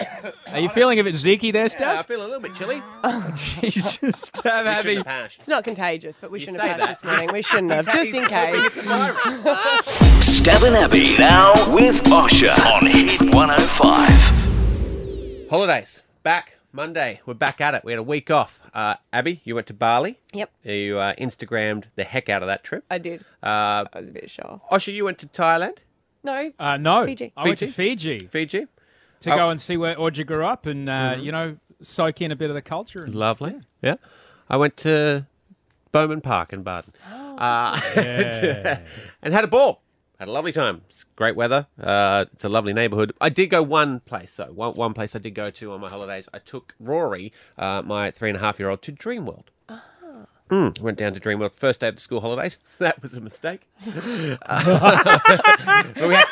Are 0.52 0.60
you 0.60 0.68
feeling 0.68 0.98
a 1.00 1.04
bit 1.04 1.14
zeeky 1.14 1.52
there, 1.52 1.66
yeah, 1.80 1.98
I 2.00 2.02
feel 2.02 2.20
a 2.20 2.24
little 2.24 2.40
bit 2.40 2.54
chilly. 2.54 2.82
Oh, 3.04 3.32
Jesus, 3.60 4.18
Steph, 4.20 4.46
Abby. 4.46 4.88
shouldn't 4.90 4.96
have 4.98 5.06
pashed. 5.06 5.38
It's 5.40 5.48
not 5.48 5.64
contagious, 5.64 6.18
but 6.20 6.30
we 6.30 6.38
You 6.40 6.46
shouldn't 6.46 6.62
say 6.62 6.68
have 6.68 6.78
that. 6.78 6.86
passed 6.88 7.02
this 7.02 7.10
morning. 7.10 7.30
We 7.32 7.42
shouldn't 7.42 7.72
have, 7.72 7.86
just 7.86 8.12
in 8.14 8.26
case. 8.26 8.66
It's 8.66 8.76
a 8.76 8.82
virus. 8.82 10.40
Stav 10.40 10.66
and 10.66 10.76
Abby 10.76 11.16
now 11.18 11.52
with 11.74 12.02
Osher 12.04 12.56
on 12.72 12.86
Hit 12.86 13.20
105. 13.34 14.39
Holidays 15.50 16.02
back 16.22 16.58
Monday. 16.72 17.20
We're 17.26 17.34
back 17.34 17.60
at 17.60 17.74
it. 17.74 17.84
We 17.84 17.90
had 17.90 17.98
a 17.98 18.04
week 18.04 18.30
off. 18.30 18.60
Uh, 18.72 18.94
Abby, 19.12 19.40
you 19.42 19.56
went 19.56 19.66
to 19.66 19.74
Bali. 19.74 20.20
Yep, 20.32 20.48
You 20.62 20.98
uh, 21.00 21.14
Instagrammed 21.16 21.86
the 21.96 22.04
heck 22.04 22.28
out 22.28 22.42
of 22.42 22.46
that 22.46 22.62
trip. 22.62 22.84
I 22.88 22.98
did. 22.98 23.22
Uh, 23.42 23.84
I 23.92 23.98
was 24.00 24.08
a 24.10 24.12
bit 24.12 24.30
shy. 24.30 24.60
Osher, 24.70 24.94
you 24.94 25.04
went 25.04 25.18
to 25.18 25.26
Thailand, 25.26 25.78
No, 26.22 26.52
Uh, 26.56 26.76
no, 26.76 27.04
Fiji. 27.04 27.32
I 27.36 27.44
went 27.46 27.58
to 27.58 27.66
Fiji? 27.66 28.20
Fiji 28.20 28.26
Fiji. 28.28 28.66
to 29.22 29.32
Oh. 29.32 29.36
go 29.36 29.50
and 29.50 29.60
see 29.60 29.76
where 29.76 30.00
Audrey 30.00 30.22
grew 30.22 30.44
up 30.46 30.66
and 30.66 30.88
uh, 30.88 31.16
you 31.18 31.32
know 31.32 31.56
soak 31.82 32.22
in 32.22 32.30
a 32.30 32.36
bit 32.36 32.50
of 32.50 32.54
the 32.54 32.62
culture. 32.62 33.02
And, 33.02 33.14
Lovely. 33.16 33.58
Yeah. 33.82 33.96
I 34.48 34.56
went 34.56 34.76
to 34.78 35.26
Bowman 35.90 36.20
Park 36.20 36.52
in 36.52 36.62
Bardon. 36.62 36.92
Uh, 37.12 37.80
Yeah. 37.96 38.80
and 39.22 39.34
had 39.34 39.42
a 39.42 39.48
ball. 39.48 39.82
Had 40.20 40.28
a 40.28 40.32
lovely 40.32 40.52
time. 40.52 40.82
It's 40.86 41.04
great 41.16 41.34
weather. 41.34 41.66
Uh, 41.82 42.26
it's 42.30 42.44
a 42.44 42.50
lovely 42.50 42.74
neighbourhood. 42.74 43.14
I 43.22 43.30
did 43.30 43.46
go 43.46 43.62
one 43.62 44.00
place 44.00 44.34
though. 44.36 44.52
One, 44.52 44.74
one 44.74 44.92
place 44.92 45.16
I 45.16 45.18
did 45.18 45.30
go 45.30 45.48
to 45.48 45.72
on 45.72 45.80
my 45.80 45.88
holidays. 45.88 46.28
I 46.34 46.38
took 46.40 46.74
Rory, 46.78 47.32
uh, 47.56 47.80
my 47.80 48.10
three 48.10 48.28
and 48.28 48.36
a 48.36 48.40
half 48.40 48.58
year 48.58 48.68
old, 48.68 48.82
to 48.82 48.92
Dreamworld. 48.92 49.44
Mm, 50.50 50.80
went 50.80 50.98
down 50.98 51.14
to 51.14 51.20
Dreamworld 51.20 51.52
first 51.54 51.80
day 51.80 51.88
of 51.88 51.94
the 51.94 52.00
school 52.00 52.20
holidays. 52.20 52.58
That 52.78 53.00
was 53.02 53.14
a 53.14 53.20
mistake. 53.20 53.60
Uh, 54.42 55.84
we, 55.96 56.14
had, 56.14 56.26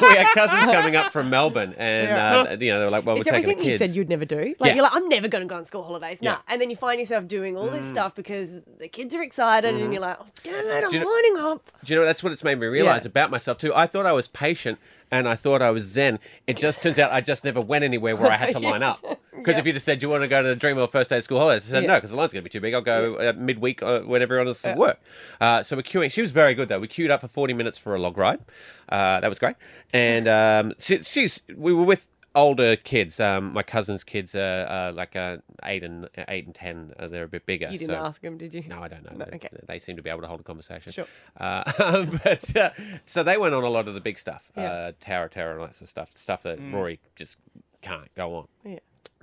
we 0.00 0.16
had 0.16 0.26
cousins 0.34 0.66
coming 0.70 0.96
up 0.96 1.12
from 1.12 1.30
Melbourne, 1.30 1.74
and 1.76 2.10
uh, 2.48 2.56
you 2.58 2.72
know 2.72 2.78
they 2.78 2.84
were 2.84 2.90
like, 2.90 3.04
"Well, 3.06 3.16
it's 3.16 3.26
we're 3.26 3.32
taking 3.32 3.46
the 3.48 3.52
everything 3.52 3.72
you 3.72 3.78
said 3.78 3.90
you'd 3.90 4.08
never 4.08 4.24
do. 4.24 4.54
Like 4.58 4.70
Yeah. 4.70 4.74
you're 4.74 4.82
like, 4.84 4.92
I'm 4.94 5.08
never 5.08 5.28
going 5.28 5.42
to 5.42 5.48
go 5.48 5.56
on 5.56 5.64
school 5.64 5.82
holidays. 5.82 6.22
Nah. 6.22 6.30
Yeah. 6.30 6.36
Mm. 6.36 6.40
And 6.48 6.60
then 6.62 6.70
you 6.70 6.76
find 6.76 6.98
yourself 6.98 7.26
doing 7.26 7.56
all 7.56 7.68
this 7.68 7.86
stuff 7.86 8.14
because 8.14 8.62
the 8.78 8.88
kids 8.88 9.14
are 9.14 9.22
excited, 9.22 9.74
and 9.74 9.92
you're 9.92 10.02
like, 10.02 10.16
oh, 10.20 10.26
damn 10.42 10.54
it, 10.54 10.58
I'm 10.58 10.82
Mm-hmm. 10.84 10.94
you 10.94 11.00
know- 11.00 11.06
lining 11.06 11.36
up. 11.38 11.70
Do 11.84 11.92
you 11.94 12.00
know 12.00 12.06
that's 12.06 12.22
what 12.22 12.32
it's 12.32 12.44
made 12.44 12.58
me 12.58 12.66
realize 12.66 13.04
Yeah. 13.04 13.08
about 13.10 13.30
myself 13.30 13.58
too? 13.58 13.72
I 13.74 13.86
thought 13.86 14.06
I 14.06 14.12
was 14.12 14.28
patient 14.28 14.78
and 15.14 15.28
I 15.28 15.36
thought 15.36 15.62
I 15.62 15.70
was 15.70 15.84
zen. 15.84 16.18
It 16.48 16.56
just 16.56 16.82
turns 16.82 16.98
out 16.98 17.12
I 17.12 17.20
just 17.20 17.44
never 17.44 17.60
went 17.60 17.84
anywhere 17.84 18.16
where 18.16 18.32
I 18.32 18.36
had 18.36 18.52
to 18.52 18.58
line 18.70 18.82
up. 18.82 19.00
Because 19.32 19.56
if 19.58 19.64
you 19.66 19.72
just 19.72 19.86
said, 19.86 20.00
"Do 20.00 20.06
you 20.06 20.10
want 20.10 20.22
to 20.22 20.28
go 20.28 20.42
to 20.42 20.48
the 20.48 20.56
Dreamworld 20.56 20.90
first 20.90 21.10
day 21.10 21.18
of 21.18 21.24
school 21.24 21.38
holidays?" 21.38 21.68
I 21.68 21.70
said, 21.70 21.82
Yeah. 21.84 21.88
"No, 21.88 21.94
because 21.96 22.10
the 22.10 22.16
line's 22.16 22.32
going 22.32 22.42
to 22.42 22.48
be 22.48 22.50
too 22.50 22.60
big. 22.60 22.74
I'll 22.74 22.82
go 22.82 23.14
uh, 23.16 23.32
midweek 23.36 23.82
uh, 23.82 24.00
when 24.00 24.22
everyone 24.22 24.48
else 24.48 24.58
is 24.60 24.64
at 24.64 24.76
work." 24.76 25.00
Uh, 25.40 25.62
so 25.62 25.76
we're 25.76 25.82
queuing. 25.82 26.10
She 26.10 26.22
was 26.22 26.32
very 26.32 26.54
good 26.54 26.68
though. 26.68 26.80
We 26.80 26.88
queued 26.88 27.10
up 27.10 27.20
for 27.20 27.28
forty 27.28 27.54
minutes 27.54 27.78
for 27.78 27.94
a 27.94 27.98
log 27.98 28.18
ride. 28.18 28.40
Uh, 28.88 29.20
that 29.20 29.28
was 29.28 29.38
great. 29.38 29.56
And 29.92 30.26
um, 30.28 30.74
she, 30.78 31.02
she's 31.02 31.42
we 31.54 31.72
were 31.72 31.84
with 31.84 32.06
older 32.34 32.76
kids. 32.76 33.20
Um, 33.20 33.52
my 33.52 33.62
cousin's 33.62 34.04
kids 34.04 34.34
are 34.34 34.66
uh, 34.68 34.92
like 34.92 35.16
uh, 35.16 35.38
eight 35.64 35.82
and 35.84 36.08
eight 36.28 36.46
and 36.46 36.54
ten. 36.54 36.92
Uh, 36.98 37.08
they're 37.08 37.24
a 37.24 37.28
bit 37.28 37.46
bigger. 37.46 37.68
You 37.70 37.78
didn't 37.78 37.96
so- 37.96 38.04
ask 38.04 38.20
them, 38.20 38.36
did 38.38 38.54
you? 38.54 38.64
no, 38.68 38.80
I 38.82 38.88
don't 38.88 39.04
know. 39.04 39.16
No, 39.16 39.24
They- 39.26 39.36
okay. 39.36 39.48
They 39.66 39.78
seem 39.78 39.96
to 39.96 40.02
be 40.02 40.10
able 40.10 40.22
to 40.22 40.26
hold 40.26 40.40
a 40.40 40.44
conversation. 40.44 40.92
Sure. 40.92 41.06
Uh, 41.38 41.62
but 42.24 42.56
uh, 42.56 42.70
so 43.06 43.22
they 43.22 43.36
went 43.36 43.54
on 43.54 43.64
a 43.64 43.68
lot 43.68 43.88
of 43.88 43.94
the 43.94 44.00
big 44.00 44.18
stuff, 44.18 44.50
Yeah. 44.56 44.62
uh, 44.72 44.92
Tower 45.00 45.28
Terror 45.28 45.52
and 45.52 45.60
all 45.60 45.66
that 45.66 45.74
sort 45.74 45.82
of 45.82 45.90
stuff, 45.90 46.10
stuff 46.14 46.42
that 46.42 46.58
Rory 46.72 47.00
just 47.16 47.36
can't 47.82 48.12
go 48.14 48.34
on. 48.36 48.48
Yeah. 48.64 48.78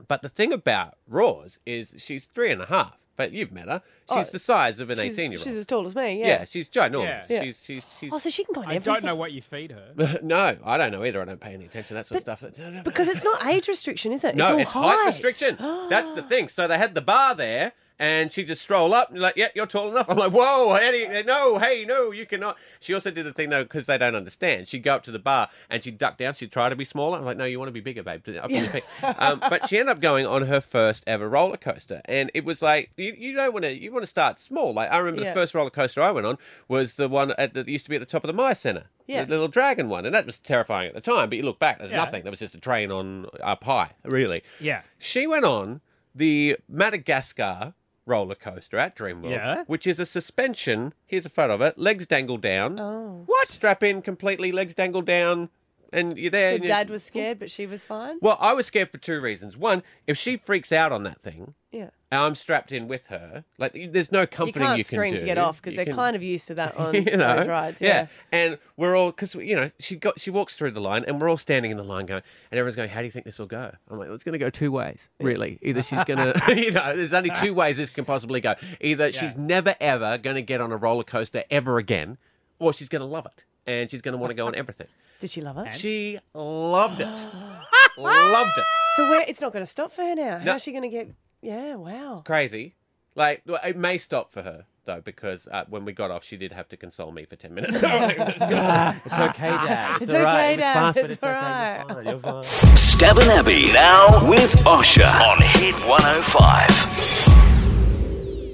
But 0.07 0.21
the 0.21 0.29
thing 0.29 0.51
about 0.53 0.95
Roars 1.07 1.59
is 1.65 1.95
she's 1.97 2.25
three 2.25 2.51
and 2.51 2.61
a 2.61 2.65
half. 2.67 2.97
But 3.17 3.33
you've 3.33 3.51
met 3.51 3.67
her. 3.67 3.81
Oh, 4.09 4.17
she's 4.17 4.29
Oh, 4.29 4.31
the 4.31 4.39
size 4.39 4.79
of 4.79 4.89
an 4.89 4.97
She's, 4.97 5.13
eighteen-year-old. 5.19 5.43
she's 5.45 5.55
as 5.55 5.65
tall 5.65 5.85
as 5.85 5.93
me. 5.95 6.19
yeah. 6.19 6.27
Yeah. 6.27 6.45
she's 6.45 6.69
ginormous. 6.69 7.29
Yeah. 7.29 7.43
She's 7.43 7.63
she's 7.63 7.85
she's. 7.99 8.11
Oh, 8.13 8.17
so 8.19 8.29
she 8.29 8.43
can 8.45 8.53
go 8.53 8.61
on 8.61 8.67
I 8.67 8.75
everything. 8.75 8.93
don't 8.93 9.03
know 9.05 9.15
what 9.15 9.31
you 9.31 9.41
feed 9.41 9.71
her. 9.71 10.19
no, 10.23 10.57
I 10.63 10.77
don't 10.77 10.91
know 10.91 11.03
either. 11.03 11.21
I 11.21 11.25
don't 11.25 11.39
pay 11.39 11.53
any 11.53 11.65
attention 11.65 11.89
to 11.89 11.93
that 11.95 12.05
sort 12.07 12.17
of 12.17 12.21
stuff. 12.21 12.39
That's- 12.39 12.83
Because 12.83 13.07
it's 13.09 13.23
not 13.23 13.45
age 13.45 13.67
restriction, 13.67 14.11
is 14.13 14.23
it? 14.23 14.35
No, 14.35 14.53
all 14.53 14.59
it's 14.59 14.71
height 14.71 14.95
height 14.97 15.07
restriction. 15.07 15.55
That's 15.89 16.13
the 16.13 16.23
thing. 16.23 16.47
So 16.47 16.67
they 16.67 16.77
had 16.77 16.95
the 16.95 17.01
bar 17.01 17.35
there, 17.35 17.73
and 18.01 18.31
she 18.31 18.43
just 18.43 18.63
strolled 18.63 18.93
up 18.93 19.11
and 19.11 19.19
like, 19.19 19.37
yeah, 19.37 19.49
you're 19.53 19.67
tall 19.67 19.87
enough. 19.89 20.09
I'm 20.09 20.17
like, 20.17 20.31
whoa, 20.31 20.73
Eddie, 20.73 21.23
no, 21.23 21.59
hey, 21.59 21.85
no, 21.87 22.09
you 22.11 22.25
cannot. 22.25 22.57
She 22.79 22.95
also 22.95 23.11
did 23.11 23.25
the 23.27 23.31
thing 23.31 23.51
though 23.51 23.61
because 23.63 23.85
they 23.85 23.97
don't 23.99 24.15
understand. 24.15 24.67
She'd 24.67 24.81
go 24.81 24.95
up 24.95 25.03
to 25.03 25.11
the 25.11 25.19
bar 25.19 25.49
and 25.69 25.83
she'd 25.83 25.99
duck 25.99 26.17
down. 26.17 26.33
She'd 26.33 26.51
try 26.51 26.67
to 26.69 26.75
be 26.75 26.83
smaller. 26.83 27.19
I'm 27.19 27.25
like, 27.25 27.37
no, 27.37 27.45
you 27.45 27.59
want 27.59 27.69
to 27.69 27.73
be 27.73 27.79
bigger, 27.79 28.01
babe. 28.01 28.23
Up 28.41 28.49
in 28.49 28.63
your. 28.65 28.81
Um, 29.19 29.39
but 29.39 29.69
she 29.69 29.77
ended 29.77 29.91
up 29.95 30.01
going 30.01 30.25
on 30.25 30.47
her 30.47 30.59
first 30.61 31.03
ever 31.05 31.29
roller 31.29 31.57
coaster, 31.57 32.01
and 32.05 32.31
it 32.33 32.43
was 32.43 32.61
like 32.63 32.89
you, 32.97 33.13
you 33.15 33.33
don't 33.35 33.53
want 33.53 33.65
to 33.65 33.79
you 33.79 33.91
want 33.91 34.01
to 34.03 34.07
start 34.09 34.39
small. 34.39 34.73
Like 34.73 34.91
I 34.91 34.97
remember 34.97 35.21
Yeah. 35.21 35.29
the 35.33 35.39
first 35.39 35.53
roller 35.53 35.69
coaster 35.69 36.01
I 36.01 36.11
went 36.11 36.25
on 36.25 36.39
was 36.67 36.95
the 36.95 37.07
one 37.07 37.31
at, 37.37 37.53
that 37.53 37.67
used 37.67 37.85
to 37.85 37.89
be 37.91 37.95
at 37.97 37.99
the 37.99 38.05
top 38.07 38.23
of 38.23 38.27
the 38.27 38.33
Myer 38.33 38.55
Center. 38.55 38.85
Yeah. 39.05 39.25
The 39.25 39.29
little 39.31 39.47
dragon 39.47 39.89
one, 39.89 40.05
and 40.07 40.15
that 40.15 40.25
was 40.25 40.39
terrifying 40.39 40.87
at 40.87 40.95
the 40.95 41.01
time. 41.01 41.29
But 41.29 41.37
you 41.37 41.43
look 41.43 41.59
back, 41.59 41.77
there's 41.79 41.91
Yeah. 41.91 41.97
nothing. 41.97 42.23
That 42.23 42.31
was 42.31 42.39
just 42.39 42.55
a 42.55 42.59
train 42.59 42.91
on 42.91 43.27
up 43.43 43.63
high, 43.63 43.91
really. 44.05 44.41
Yeah. 44.59 44.81
She 44.97 45.27
went 45.27 45.45
on 45.45 45.81
the 46.15 46.57
Madagascar 46.67 47.73
roller 48.05 48.35
coaster 48.35 48.77
at 48.77 48.95
Dreamworld, 48.95 49.31
Yeah. 49.31 49.63
which 49.67 49.85
is 49.87 49.99
a 49.99 50.05
suspension. 50.05 50.93
Here's 51.05 51.25
a 51.25 51.29
photo 51.29 51.53
of 51.55 51.61
it. 51.61 51.77
Legs 51.77 52.07
dangle 52.07 52.37
down. 52.37 52.79
Oh. 52.79 53.23
What? 53.25 53.47
Strap 53.49 53.83
in 53.83 54.01
completely, 54.01 54.51
legs 54.51 54.75
dangle 54.75 55.01
down. 55.01 55.49
And 55.91 56.17
you're 56.17 56.31
there. 56.31 56.51
So 56.51 56.55
and 56.55 56.63
you- 56.63 56.67
dad 56.67 56.89
was 56.89 57.03
scared, 57.03 57.39
but 57.39 57.49
she 57.51 57.65
was 57.65 57.83
fine. 57.83 58.17
Well, 58.21 58.37
I 58.39 58.53
was 58.53 58.65
scared 58.65 58.89
for 58.89 58.97
two 58.97 59.19
reasons. 59.21 59.57
One, 59.57 59.83
if 60.07 60.17
she 60.17 60.37
freaks 60.37 60.71
out 60.71 60.91
on 60.91 61.03
that 61.03 61.21
thing, 61.21 61.53
Yeah. 61.71 61.89
and 62.11 62.21
I'm 62.21 62.35
strapped 62.35 62.71
in 62.71 62.87
with 62.87 63.07
her, 63.07 63.43
like 63.57 63.73
there's 63.91 64.11
no 64.11 64.25
comforting 64.25 64.61
You 64.61 64.67
can't 64.67 64.77
you 64.77 64.83
can 64.85 64.97
scream 64.97 65.13
do. 65.13 65.19
to 65.19 65.25
get 65.25 65.37
off 65.37 65.61
because 65.61 65.75
they're 65.75 65.85
can- 65.85 65.95
kind 65.95 66.15
of 66.15 66.23
used 66.23 66.47
to 66.47 66.53
that 66.55 66.77
on 66.77 66.93
you 66.93 67.03
know, 67.17 67.35
those 67.37 67.47
rides. 67.47 67.81
Yeah. 67.81 68.07
And 68.31 68.57
we're 68.77 68.95
all 68.95 69.11
because 69.11 69.35
you 69.35 69.55
know 69.55 69.71
she 69.79 69.95
got 69.95 70.19
she 70.19 70.29
walks 70.29 70.55
through 70.55 70.71
the 70.71 70.81
line, 70.81 71.03
and 71.07 71.19
we're 71.19 71.29
all 71.29 71.37
standing 71.37 71.71
in 71.71 71.77
the 71.77 71.83
line 71.83 72.05
going, 72.05 72.21
and 72.51 72.57
everyone's 72.59 72.75
going, 72.75 72.89
"How 72.89 72.99
do 72.99 73.05
you 73.05 73.11
think 73.11 73.25
this 73.25 73.39
will 73.39 73.45
go?" 73.47 73.71
I'm 73.89 73.97
like, 73.97 74.07
well, 74.07 74.15
"It's 74.15 74.23
going 74.23 74.33
to 74.33 74.39
go 74.39 74.49
two 74.49 74.71
ways, 74.71 75.09
really. 75.19 75.59
Either 75.61 75.83
she's 75.83 76.03
going 76.05 76.19
to, 76.33 76.55
you 76.55 76.71
know, 76.71 76.95
there's 76.95 77.13
only 77.13 77.31
two 77.41 77.53
ways 77.53 77.77
this 77.77 77.89
can 77.89 78.05
possibly 78.05 78.39
go. 78.41 78.55
Either 78.79 79.11
she's 79.11 79.35
never 79.35 79.75
ever 79.79 80.17
going 80.17 80.35
to 80.35 80.41
get 80.41 80.61
on 80.61 80.71
a 80.71 80.77
roller 80.77 81.03
coaster 81.03 81.43
ever 81.51 81.77
again, 81.77 82.17
or 82.59 82.71
she's 82.73 82.89
going 82.89 83.01
to 83.01 83.05
love 83.05 83.25
it, 83.25 83.43
and 83.67 83.89
she's 83.89 84.01
going 84.01 84.13
to 84.13 84.17
want 84.17 84.31
to 84.31 84.35
go 84.35 84.47
on 84.47 84.55
everything. 84.55 84.87
Did 85.21 85.31
she 85.31 85.41
love 85.41 85.57
it? 85.59 85.73
She 85.73 86.19
loved 86.33 86.99
it, 87.01 87.05
loved 87.97 88.57
it. 88.57 88.65
So 88.95 89.09
where 89.09 89.21
it's 89.27 89.39
not 89.41 89.53
going 89.53 89.63
to 89.65 89.69
stop 89.71 89.91
for 89.91 90.03
her 90.03 90.15
now. 90.15 90.39
No. 90.43 90.53
How's 90.53 90.63
she 90.63 90.71
going 90.71 90.83
to 90.83 90.89
get? 90.89 91.09
Yeah. 91.41 91.75
Wow. 91.75 92.23
Crazy. 92.25 92.75
Like 93.15 93.41
well, 93.45 93.59
it 93.63 93.75
may 93.77 93.97
stop 93.97 94.31
for 94.31 94.41
her 94.41 94.65
though 94.85 95.01
because 95.01 95.47
uh, 95.51 95.65
when 95.69 95.83
we 95.85 95.91
got 95.91 96.11
off, 96.11 96.23
she 96.23 96.37
did 96.37 96.53
have 96.53 96.67
to 96.69 96.77
console 96.77 97.11
me 97.11 97.25
for 97.25 97.35
ten 97.35 97.53
minutes. 97.53 97.79
So 97.81 97.87
it 97.87 98.17
It's 98.19 98.41
okay, 98.41 99.49
Dad. 99.49 100.01
It's 100.01 100.13
all 100.13 100.21
right. 100.21 100.53
okay, 100.53 100.53
It 100.53 100.57
was 100.57 100.63
Dad. 100.63 100.73
fast, 100.73 100.95
but 100.95 101.03
It's 101.05 101.13
it's 101.13 101.23
okay. 101.23 101.83
all 101.89 102.03
You're 102.03 102.19
fine. 102.19 102.33
You're 102.33 102.43
fine. 102.43 102.43
Stav 102.75 103.19
and 103.21 103.29
Abby 103.31 103.71
now 103.73 104.29
with 104.29 104.51
Osher 104.65 105.21
on 105.21 105.37
Hit 105.41 105.75
105. 105.87 106.90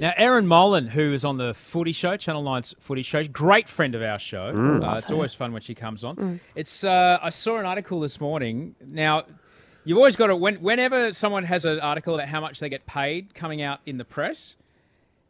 Now, 0.00 0.12
Erin 0.16 0.46
Molan, 0.46 0.86
who 0.88 1.12
is 1.12 1.24
on 1.24 1.38
the 1.38 1.54
Footy 1.54 1.90
Show, 1.92 2.16
Channel 2.16 2.44
9's 2.44 2.74
Footy 2.78 3.02
Show, 3.02 3.24
great 3.24 3.68
friend 3.68 3.94
of 3.96 4.02
our 4.02 4.18
show. 4.18 4.52
uh, 4.84 4.96
it's 4.98 5.10
always 5.10 5.34
fun 5.34 5.52
when 5.52 5.62
she 5.62 5.74
comes 5.74 6.04
on. 6.04 6.40
It's 6.54 6.84
uh, 6.84 7.18
I 7.20 7.30
saw 7.30 7.58
an 7.58 7.66
article 7.66 7.98
this 8.00 8.20
morning. 8.20 8.76
Now, 8.86 9.24
you've 9.84 9.98
always 9.98 10.14
got 10.14 10.28
to 10.28 10.36
when, 10.36 10.56
whenever 10.56 11.12
someone 11.12 11.42
has 11.44 11.64
an 11.64 11.80
article 11.80 12.14
about 12.14 12.28
how 12.28 12.40
much 12.40 12.60
they 12.60 12.68
get 12.68 12.86
paid 12.86 13.34
coming 13.34 13.60
out 13.60 13.80
in 13.86 13.98
the 13.98 14.04
press, 14.04 14.54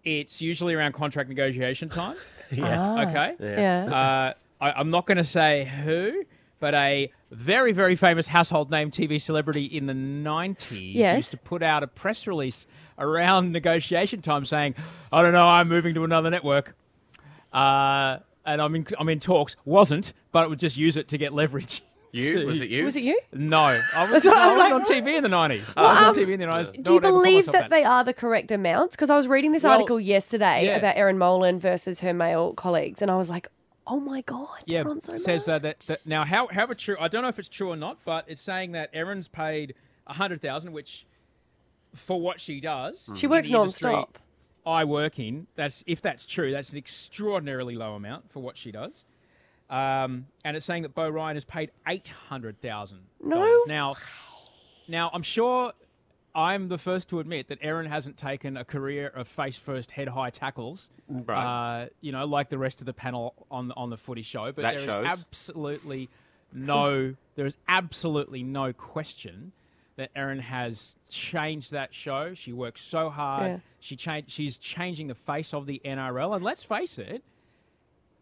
it's 0.05 0.41
usually 0.43 0.75
around 0.75 0.93
contract 0.93 1.29
negotiation 1.29 1.89
time. 1.89 2.17
Yes. 2.51 3.09
Okay. 3.09 3.35
Yeah. 3.41 3.85
Uh, 3.95 4.33
I, 4.65 4.73
I'm 4.73 4.89
not 4.89 5.05
going 5.07 5.19
to 5.19 5.25
say 5.25 5.67
who, 5.67 6.25
but 6.61 6.75
a 6.75 7.11
very, 7.31 7.73
very 7.73 7.95
famous 7.97 8.29
household 8.29 8.71
name 8.71 8.91
TV 8.91 9.21
celebrity 9.21 9.65
in 9.65 9.87
the 9.87 9.93
90s 9.93 10.95
Yes. 10.95 11.17
used 11.17 11.31
to 11.33 11.37
put 11.37 11.63
out 11.63 11.83
a 11.83 11.87
press 11.87 12.27
release 12.27 12.67
around 12.99 13.53
negotiation 13.53 14.23
time 14.23 14.45
saying, 14.45 14.75
I 15.13 15.23
don't 15.23 15.33
know, 15.33 15.47
I'm 15.47 15.69
moving 15.69 15.95
to 15.95 16.05
another 16.05 16.31
network. 16.31 16.75
Uh, 17.53 18.19
and 18.45 18.61
I'm 18.63 18.75
in, 18.75 18.87
I'm 18.99 19.09
in 19.09 19.21
talks. 19.21 19.57
Wasn't, 19.65 20.13
but 20.33 20.45
it 20.45 20.51
would 20.51 20.59
just 20.59 20.77
use 20.77 20.97
it 20.97 21.09
to 21.09 21.19
get 21.19 21.33
leverage. 21.33 21.83
you 22.13 22.23
to- 22.41 22.47
was 22.47 22.61
it 22.61 22.71
you? 22.71 22.85
Was 22.85 22.97
it 22.97 23.03
you? 23.03 23.21
No, 23.33 23.59
I 23.61 23.81
was, 24.11 24.23
That's 24.23 24.27
I 24.27 24.55
was 24.55 24.59
like, 24.59 24.73
on 24.73 24.85
TV 24.85 25.17
in 25.17 25.23
the 25.23 25.29
90s. 25.29 25.63
I 25.77 25.83
was 26.09 26.17
on 26.19 26.25
TV 26.25 26.31
in 26.33 26.41
the 26.41 26.47
90s. 26.47 26.83
Do 26.83 26.95
you 26.95 27.01
believe 27.01 27.47
that 27.47 27.71
they 27.71 27.85
are 27.85 28.03
the 28.05 28.15
correct 28.15 28.51
amounts? 28.51 28.97
Because 28.97 29.11
I 29.11 29.17
was 29.17 29.29
reading 29.29 29.53
this 29.53 29.63
Well, 29.65 29.73
article 29.73 30.01
yesterday 30.01 30.67
yeah. 30.67 30.77
about 30.77 30.97
Erin 30.97 31.19
Molan 31.19 31.61
versus 31.61 32.01
her 32.01 32.15
male 32.15 32.55
colleagues, 32.55 33.03
and 33.03 33.11
I 33.11 33.17
was 33.17 33.29
like, 33.29 33.49
oh 33.89 34.01
my 34.01 34.21
god, 34.23 34.63
Yeah, 34.67 34.85
so 35.01 35.17
says 35.17 35.49
uh, 35.49 35.59
that, 35.61 35.81
that 35.87 36.07
now 36.07 36.25
how 36.25 36.49
however 36.49 36.75
true 36.75 36.97
I 37.01 37.09
don't 37.09 37.23
know 37.23 37.29
if 37.29 37.39
it's 37.39 37.49
true 37.49 37.71
or 37.71 37.77
not, 37.77 37.99
but 38.05 38.25
it's 38.29 38.41
saying 38.41 38.73
that 38.73 38.91
Erin's 38.93 39.29
paid 39.29 39.75
a 40.07 40.13
hundred 40.15 40.41
thousand, 40.41 40.73
which 40.73 41.07
for 41.95 42.21
what 42.21 42.41
she 42.41 42.61
does, 42.61 43.11
She 43.17 43.27
works 43.27 43.51
non-stop. 43.51 44.19
I 44.67 44.85
work 44.85 45.19
in. 45.19 45.47
That's 45.57 45.83
if 45.87 46.03
that's 46.03 46.27
true, 46.27 46.53
that's 46.53 46.73
an 46.73 46.79
extraordinarily 46.79 47.75
low 47.75 47.95
amount 47.95 48.31
for 48.31 48.41
what 48.41 48.57
she 48.57 48.71
does. 48.71 49.05
Um, 49.71 50.27
and 50.45 50.57
it's 50.57 50.65
saying 50.65 50.83
that 50.83 50.95
Beau 50.95 51.09
Ryan 51.09 51.37
has 51.37 51.45
paid 51.45 51.71
eight 51.87 52.09
hundred 52.29 52.61
thousand 52.61 53.01
No. 53.23 53.63
Now, 53.67 53.97
now 54.87 55.11
I'm 55.13 55.23
sure 55.23 55.73
I'm 56.39 56.69
the 56.69 56.79
first 56.79 57.09
to 57.09 57.19
admit 57.19 57.49
that 57.49 57.59
Erin 57.61 57.87
hasn't 57.87 58.17
taken 58.17 58.57
a 58.57 58.65
career 58.65 59.09
of 59.09 59.27
face 59.27 59.59
first, 59.59 59.91
head 59.91 60.09
high 60.09 60.31
tackles. 60.31 60.89
Right. 61.09 61.83
Uh, 61.83 61.87
you 62.01 62.13
know, 62.13 62.25
like 62.27 62.49
the 62.49 62.59
rest 62.59 62.81
of 62.81 62.87
the 62.87 62.93
panel 62.93 63.35
on 63.51 63.73
on 63.73 63.91
the 63.91 63.97
Footy 63.97 64.23
Show. 64.23 64.53
But 64.53 64.63
That 64.63 64.77
there 64.77 64.79
is 64.79 64.85
shows. 64.85 65.07
absolutely 65.07 66.09
no, 66.53 67.15
there 67.35 67.47
is 67.47 67.59
absolutely 67.69 68.43
no 68.45 68.73
question 68.73 69.53
that 69.97 70.11
Erin 70.15 70.39
has 70.39 70.95
changed 71.11 71.73
that 71.73 71.93
show. 71.93 72.33
She 72.35 72.53
works 72.53 72.83
so 72.83 73.11
hard. 73.11 73.51
Yeah. 73.51 73.59
She 73.81 73.97
changed. 73.97 74.31
She's 74.31 74.57
changing 74.59 75.09
the 75.09 75.17
face 75.17 75.53
of 75.53 75.67
the 75.67 75.81
NRL. 75.85 76.37
And 76.37 76.45
let's 76.45 76.63
face 76.63 76.99
it, 76.99 77.25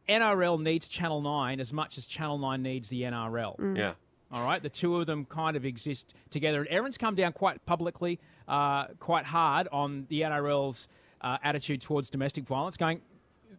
NRL 0.08 0.60
needs 0.60 0.88
Channel 0.88 1.20
Nine 1.20 1.60
as 1.60 1.72
much 1.72 1.98
as 1.98 2.06
Channel 2.06 2.38
Nine 2.38 2.62
needs 2.62 2.88
the 2.88 3.02
NRL. 3.02 3.76
yeah. 3.76 3.92
All 4.32 4.44
right, 4.44 4.60
the 4.62 4.68
two 4.68 4.96
of 4.96 5.06
them 5.06 5.24
kind 5.24 5.56
of 5.56 5.64
exist 5.64 6.14
together. 6.30 6.60
And 6.60 6.68
Erin's 6.70 6.98
come 6.98 7.14
down 7.14 7.32
quite 7.32 7.64
publicly, 7.64 8.18
uh, 8.48 8.86
quite 8.98 9.24
hard 9.24 9.68
on 9.70 10.06
the 10.08 10.22
NRL's 10.22 10.88
uh, 11.20 11.38
attitude 11.44 11.80
towards 11.80 12.10
domestic 12.10 12.44
violence, 12.44 12.76
going, 12.76 13.00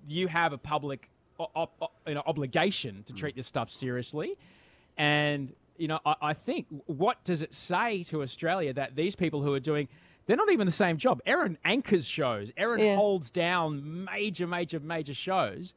"You 0.08 0.28
have 0.28 0.52
a 0.54 0.58
public 0.58 1.10
o- 1.40 1.50
op- 1.56 1.74
o- 1.82 1.92
you 2.06 2.16
know, 2.16 2.24
obligation 2.26 3.04
to 3.04 3.14
treat 3.14 3.36
this 3.36 3.48
stuff 3.48 3.70
seriously." 3.72 4.38
And 4.98 5.54
you 5.78 5.88
know, 5.88 6.00
I, 6.06 6.16
I 6.22 6.34
think 6.34 6.66
what 6.88 7.24
does 7.24 7.42
it 7.42 7.54
say 7.54 8.04
to 8.06 8.22
Australia 8.22 8.74
that 8.74 8.96
these 8.96 9.16
people 9.16 9.42
who 9.44 9.54
are 9.54 9.60
doing 9.60 9.88
they're 10.26 10.36
not 10.36 10.52
even 10.52 10.66
the 10.68 10.74
same 10.74 10.98
job. 10.98 11.22
Erin 11.26 11.58
anchors 11.64 12.04
shows. 12.06 12.52
Erin 12.58 12.80
Yeah. 12.84 12.96
holds 12.98 13.30
down 13.32 14.04
major, 14.04 14.46
major, 14.46 14.78
major 14.82 15.14
shows. 15.14 15.74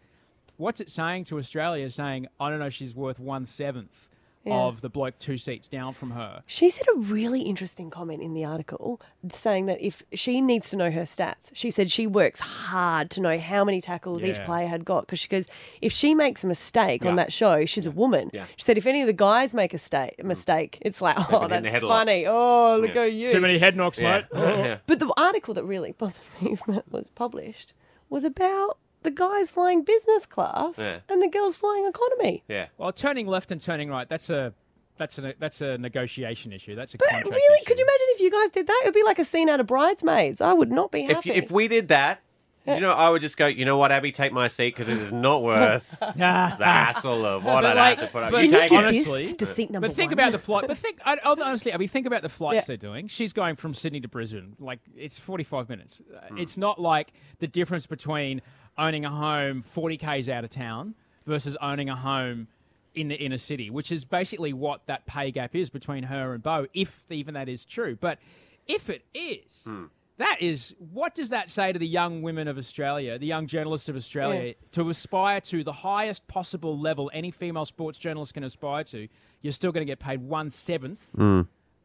What's 0.56 0.80
it 0.80 0.90
saying 0.90 1.24
to 1.26 1.38
Australia? 1.38 1.88
Saying, 1.88 2.26
I 2.40 2.50
don't 2.50 2.58
know, 2.58 2.68
she's 2.68 2.92
worth 2.92 3.20
one 3.20 3.44
seventh 3.44 4.08
Yeah. 4.44 4.54
of 4.54 4.80
the 4.80 4.88
bloke 4.88 5.18
two 5.18 5.36
seats 5.36 5.68
down 5.68 5.92
from 5.92 6.12
her. 6.12 6.42
She 6.46 6.70
said 6.70 6.86
a 6.96 6.98
really 6.98 7.42
interesting 7.42 7.90
comment 7.90 8.22
in 8.22 8.32
the 8.32 8.42
article 8.44 8.98
saying 9.34 9.66
that 9.66 9.84
if 9.84 10.02
she 10.14 10.40
needs 10.40 10.70
to 10.70 10.76
know 10.76 10.90
her 10.90 11.02
stats, 11.02 11.50
she 11.52 11.70
said 11.70 11.90
she 11.90 12.06
works 12.06 12.40
hard 12.40 13.10
to 13.10 13.20
know 13.20 13.38
how 13.38 13.64
many 13.64 13.82
tackles 13.82 14.24
each 14.24 14.42
player 14.46 14.66
had 14.66 14.86
got 14.86 15.02
because 15.02 15.18
she 15.18 15.28
goes, 15.28 15.46
if 15.82 15.92
she 15.92 16.14
makes 16.14 16.42
a 16.42 16.46
mistake 16.46 17.04
on 17.04 17.16
that 17.16 17.34
show, 17.34 17.66
she's 17.66 17.84
a 17.84 17.90
woman. 17.90 18.30
Yeah. 18.32 18.46
She 18.56 18.64
said 18.64 18.78
if 18.78 18.86
any 18.86 19.02
of 19.02 19.06
the 19.06 19.12
guys 19.12 19.52
make 19.52 19.74
a 19.74 19.78
sta- 19.78 20.10
a 20.18 20.24
mistake, 20.24 20.78
it's 20.80 21.02
like, 21.02 21.16
oh, 21.18 21.22
hitting 21.22 21.40
the 21.42 21.48
that's 21.48 21.68
head 21.68 21.82
a 21.82 21.86
lot. 21.86 21.98
funny. 21.98 22.24
Oh, 22.26 22.78
look 22.80 22.94
Yeah. 22.94 23.02
at 23.02 23.12
you. 23.12 23.30
Too 23.32 23.40
many 23.40 23.58
head 23.58 23.76
knocks, 23.76 23.98
Yeah. 23.98 24.16
mate. 24.18 24.24
yeah. 24.34 24.78
But 24.86 25.00
the 25.00 25.12
article 25.18 25.52
that 25.52 25.64
really 25.64 25.92
bothered 25.92 26.16
me 26.40 26.56
that 26.68 26.90
was 26.90 27.10
published 27.14 27.74
was 28.08 28.24
about 28.24 28.78
the 29.02 29.10
guys 29.10 29.50
flying 29.50 29.82
business 29.82 30.26
class 30.26 30.78
Yeah. 30.78 30.98
and 31.08 31.22
the 31.22 31.28
girls 31.28 31.56
flying 31.56 31.86
economy. 31.86 32.42
Yeah. 32.48 32.66
Well, 32.78 32.92
turning 32.92 33.26
left 33.26 33.50
and 33.52 33.60
turning 33.60 33.88
right, 33.90 34.08
that's 34.08 34.30
a 34.30 34.52
that's 34.98 35.18
a 35.18 35.34
that's 35.38 35.60
a 35.62 35.78
negotiation 35.78 36.52
issue. 36.52 36.74
That's 36.74 36.92
a 36.94 36.98
But 36.98 37.08
contract 37.08 37.34
really, 37.34 37.54
issue. 37.56 37.64
could 37.66 37.78
you 37.78 37.84
imagine 37.84 38.06
if 38.10 38.20
you 38.20 38.30
guys 38.30 38.50
did 38.50 38.66
that? 38.66 38.80
It 38.84 38.88
would 38.88 38.94
be 38.94 39.02
like 39.02 39.18
a 39.18 39.24
scene 39.24 39.48
out 39.48 39.58
of 39.60 39.66
Bridesmaids. 39.66 40.40
I 40.42 40.52
would 40.52 40.70
not 40.70 40.90
be 40.92 41.04
If, 41.06 41.16
happy. 41.16 41.28
you, 41.30 41.34
if 41.36 41.50
we 41.50 41.68
did 41.68 41.88
that, 41.88 42.20
you 42.66 42.78
know, 42.80 42.92
I 42.92 43.08
would 43.08 43.22
just 43.22 43.38
go, 43.38 43.46
you 43.46 43.64
know 43.64 43.78
what, 43.78 43.90
Abby, 43.90 44.12
take 44.12 44.32
my 44.32 44.46
seat 44.46 44.76
because 44.76 44.92
it 44.92 44.98
is 45.00 45.10
not 45.10 45.42
worth 45.50 45.98
the 46.00 46.06
hassle 46.18 47.24
of 47.24 47.42
what 47.44 47.62
But 47.62 47.64
I'd 47.64 47.76
like- 47.76 47.98
have 47.98 48.08
to 48.08 48.12
put 48.12 48.22
up. 48.24 48.30
but 48.32 48.44
You 48.44 48.50
you 48.50 48.58
take 48.58 48.70
it. 48.70 48.92
this 48.92 49.08
honestly- 49.08 49.32
to 49.32 49.46
seat 49.46 49.70
number 49.70 49.88
But 49.88 49.96
think 49.96 50.10
one. 50.10 50.12
about 50.18 50.32
the 50.32 50.38
flight. 50.38 50.64
But 50.68 50.76
think 50.76 51.00
I, 51.04 51.14
I- 51.14 51.18
honestly, 51.24 51.72
I 51.72 51.78
mean, 51.78 51.88
think 51.88 52.06
about 52.06 52.20
the 52.20 52.28
flights 52.28 52.56
Yeah. 52.56 52.64
they're 52.66 52.76
doing. 52.76 53.08
She's 53.08 53.32
going 53.32 53.56
from 53.56 53.72
Sydney 53.72 54.00
to 54.00 54.08
Brisbane. 54.08 54.56
Like 54.58 54.80
it's 54.94 55.18
forty-five 55.18 55.70
minutes. 55.70 56.02
Hmm. 56.28 56.36
It's 56.38 56.58
not 56.58 56.78
like 56.78 57.14
the 57.38 57.46
difference 57.46 57.86
between 57.86 58.42
owning 58.78 59.04
a 59.04 59.10
home 59.10 59.62
forty 59.62 59.96
k's 59.96 60.28
out 60.28 60.44
of 60.44 60.50
town 60.50 60.94
versus 61.26 61.56
owning 61.60 61.88
a 61.88 61.96
home 61.96 62.48
in 62.94 63.08
the 63.08 63.14
inner 63.16 63.38
city, 63.38 63.70
which 63.70 63.92
is 63.92 64.04
basically 64.04 64.52
what 64.52 64.84
that 64.86 65.06
pay 65.06 65.30
gap 65.30 65.54
is 65.54 65.70
between 65.70 66.04
her 66.04 66.34
and 66.34 66.42
Beau, 66.42 66.66
if 66.74 67.04
even 67.10 67.34
that 67.34 67.48
is 67.48 67.64
true. 67.64 67.96
But 68.00 68.18
if 68.66 68.90
it 68.90 69.04
is, 69.14 69.62
Hmm. 69.64 69.84
that 70.16 70.38
is 70.40 70.74
what 70.92 71.14
does 71.14 71.28
that 71.28 71.48
say 71.48 71.72
to 71.72 71.78
the 71.78 71.86
young 71.86 72.22
women 72.22 72.48
of 72.48 72.58
Australia, 72.58 73.16
the 73.18 73.26
young 73.26 73.46
journalists 73.46 73.88
of 73.88 73.94
Australia, 73.96 74.42
Yeah. 74.48 74.52
to 74.72 74.88
aspire 74.88 75.40
to 75.42 75.62
the 75.62 75.72
highest 75.72 76.26
possible 76.26 76.76
level 76.78 77.10
any 77.14 77.30
female 77.30 77.64
sports 77.64 77.98
journalist 77.98 78.34
can 78.34 78.42
aspire 78.44 78.82
to? 78.84 79.06
You're 79.40 79.52
still 79.52 79.70
going 79.72 79.86
to 79.86 79.90
get 79.90 80.00
paid 80.00 80.20
one 80.22 80.50
seventh 80.50 81.00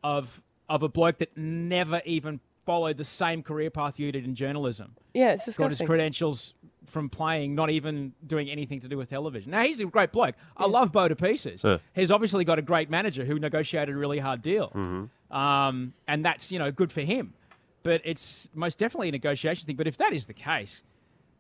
of 0.04 0.42
of 0.68 0.82
a 0.82 0.90
bloke 0.90 1.20
that 1.20 1.38
never 1.38 2.02
even 2.06 2.40
followed 2.66 2.98
the 2.98 3.04
same 3.04 3.44
career 3.44 3.70
path 3.70 4.00
you 4.00 4.12
did 4.12 4.26
in 4.26 4.34
journalism. 4.34 4.96
yeah, 5.14 5.34
it's 5.34 5.56
Got 5.56 5.70
his 5.70 5.82
credentials 5.82 6.55
from 6.88 7.10
playing, 7.10 7.56
not 7.56 7.70
even 7.70 8.14
doing 8.26 8.50
anything 8.50 8.80
to 8.82 8.88
do 8.88 8.98
with 8.98 9.10
television. 9.10 9.52
Now 9.52 9.64
he's 9.64 9.80
a 9.80 9.86
great 9.86 10.12
bloke. 10.12 10.36
I 10.58 10.66
love 10.66 10.92
Beau 10.92 11.08
to 11.08 11.16
pieces. 11.16 11.62
He's 11.94 12.12
obviously 12.12 12.46
got 12.46 12.60
a 12.60 12.62
great 12.62 12.90
manager 12.90 13.26
who 13.26 13.40
negotiated 13.40 13.94
a 13.94 13.98
really 13.98 14.20
hard 14.20 14.42
deal, 14.42 14.72
um, 15.32 15.94
and 16.08 16.24
that's 16.26 16.52
you 16.52 16.60
know 16.60 16.72
good 16.72 16.92
for 16.92 17.02
him. 17.02 17.34
But 17.84 18.02
it's 18.04 18.50
most 18.54 18.78
definitely 18.80 19.10
a 19.10 19.12
negotiation 19.12 19.66
thing. 19.66 19.76
But 19.76 19.88
if 19.88 19.98
that 19.98 20.12
is 20.14 20.26
the 20.28 20.34
case, 20.34 20.82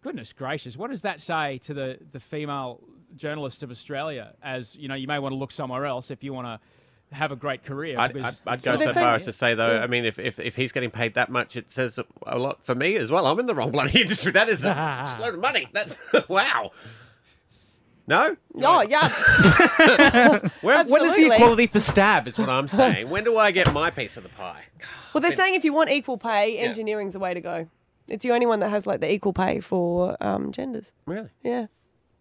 goodness 0.02 0.32
gracious, 0.34 0.78
what 0.78 0.90
does 0.92 1.02
that 1.02 1.20
say 1.22 1.58
to 1.60 1.74
the 1.74 2.00
the 2.12 2.20
female 2.20 2.82
journalists 3.16 3.64
of 3.64 3.72
Australia? 3.72 4.34
As 4.44 4.75
you 4.75 4.88
know, 4.88 4.96
you 4.96 5.08
may 5.08 5.20
want 5.20 5.34
to 5.34 5.38
look 5.38 5.52
somewhere 5.52 5.86
else 5.86 6.12
if 6.12 6.24
you 6.24 6.34
want 6.34 6.48
to 6.48 6.60
have 7.12 7.31
a 7.31 7.35
great 7.35 7.63
career. 7.63 7.97
I'd, 8.00 8.17
I'd, 8.17 8.35
I'd 8.45 8.63
go 8.63 8.77
so 8.77 8.93
far 8.93 9.15
as 9.15 9.25
to 9.25 9.33
say, 9.33 9.53
though, 9.55 9.81
I 9.81 9.88
mean, 9.88 10.05
if, 10.05 10.19
if, 10.19 10.39
if 10.39 10.55
he's 10.55 10.71
getting 10.71 10.91
paid 10.91 11.13
that 11.15 11.29
much, 11.29 11.55
it 11.55 11.71
says 11.71 12.00
a 12.25 12.38
lot 12.38 12.65
for 12.65 12.75
me 12.75 12.95
as 12.95 13.12
well. 13.12 13.25
I'm 13.25 13.39
in 13.39 13.45
the 13.45 13.55
wrong 13.55 13.71
bloody 13.71 14.01
industry. 14.01 14.31
That 14.31 14.50
is 14.50 14.63
a 14.63 15.17
load 15.21 15.35
of 15.35 15.41
money. 15.41 15.67
That's 15.74 15.97
wow. 16.27 16.71
No? 18.07 18.38
Oh 18.62 18.81
yeah. 18.81 19.07
When, 20.62 20.88
when 20.88 21.05
is 21.05 21.15
the 21.15 21.33
equality 21.33 21.65
for 21.65 21.79
Stav, 21.79 22.27
is 22.27 22.38
what 22.38 22.50
I'm 22.50 22.67
saying. 22.67 23.09
when 23.09 23.24
do 23.24 23.35
I 23.38 23.50
get 23.50 23.74
my 23.74 23.89
piece 23.89 24.15
of 24.15 24.21
the 24.21 24.29
pie? 24.29 24.65
Well, 25.13 25.21
they're 25.21 25.35
saying 25.35 25.55
if 25.55 25.63
you 25.63 25.74
want 25.74 25.89
equal 25.89 26.17
pay, 26.19 26.59
engineering's 26.59 27.13
the 27.13 27.19
way 27.19 27.33
to 27.33 27.41
go. 27.41 27.67
It's 28.07 28.21
the 28.21 28.31
only 28.31 28.45
one 28.45 28.59
that 28.59 28.69
has 28.69 28.85
like 28.85 29.00
the 29.00 29.12
equal 29.12 29.33
pay 29.33 29.59
for 29.59 30.15
um, 30.24 30.51
genders. 30.51 30.91
Really? 31.07 31.29
Yeah. 31.41 31.65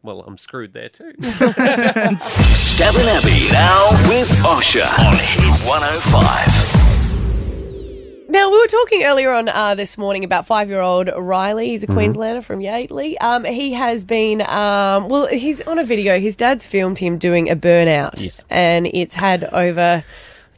Well, 0.05 0.23
I'm 0.27 0.37
screwed 0.39 0.73
there 0.75 0.89
too. 0.91 1.13
Stav 1.19 2.95
and 2.99 3.09
Abby 3.09 3.49
now 3.53 3.91
with 4.09 4.29
Osher 4.45 4.85
on 4.99 5.15
Hit 5.17 5.67
105. 5.67 8.29
Now 8.29 8.51
we 8.51 8.59
were 8.59 8.67
talking 8.67 9.05
earlier 9.05 9.31
on 9.33 9.49
uh, 9.49 9.75
this 9.77 9.97
morning 9.97 10.23
about 10.25 10.47
five-year-old 10.47 11.09
Riley. 11.17 11.69
He's 11.69 11.85
a 11.85 11.87
Mm-hmm. 11.87 11.95
Queenslander 11.97 12.43
from 12.43 12.59
Yateley. 12.61 13.15
Um, 13.21 13.45
he 13.45 13.73
has 13.73 14.05
been 14.05 14.43
um, 14.43 15.09
well. 15.09 15.27
He's 15.29 15.67
on 15.67 15.79
a 15.79 15.85
video. 15.85 16.19
His 16.21 16.37
dad's 16.37 16.67
filmed 16.67 16.99
him 16.99 17.17
doing 17.17 17.49
a 17.49 17.57
burnout, 17.57 18.21
Yes. 18.21 18.43
and 18.51 18.87
it's 18.89 19.15
had 19.15 19.45
over. 19.45 20.05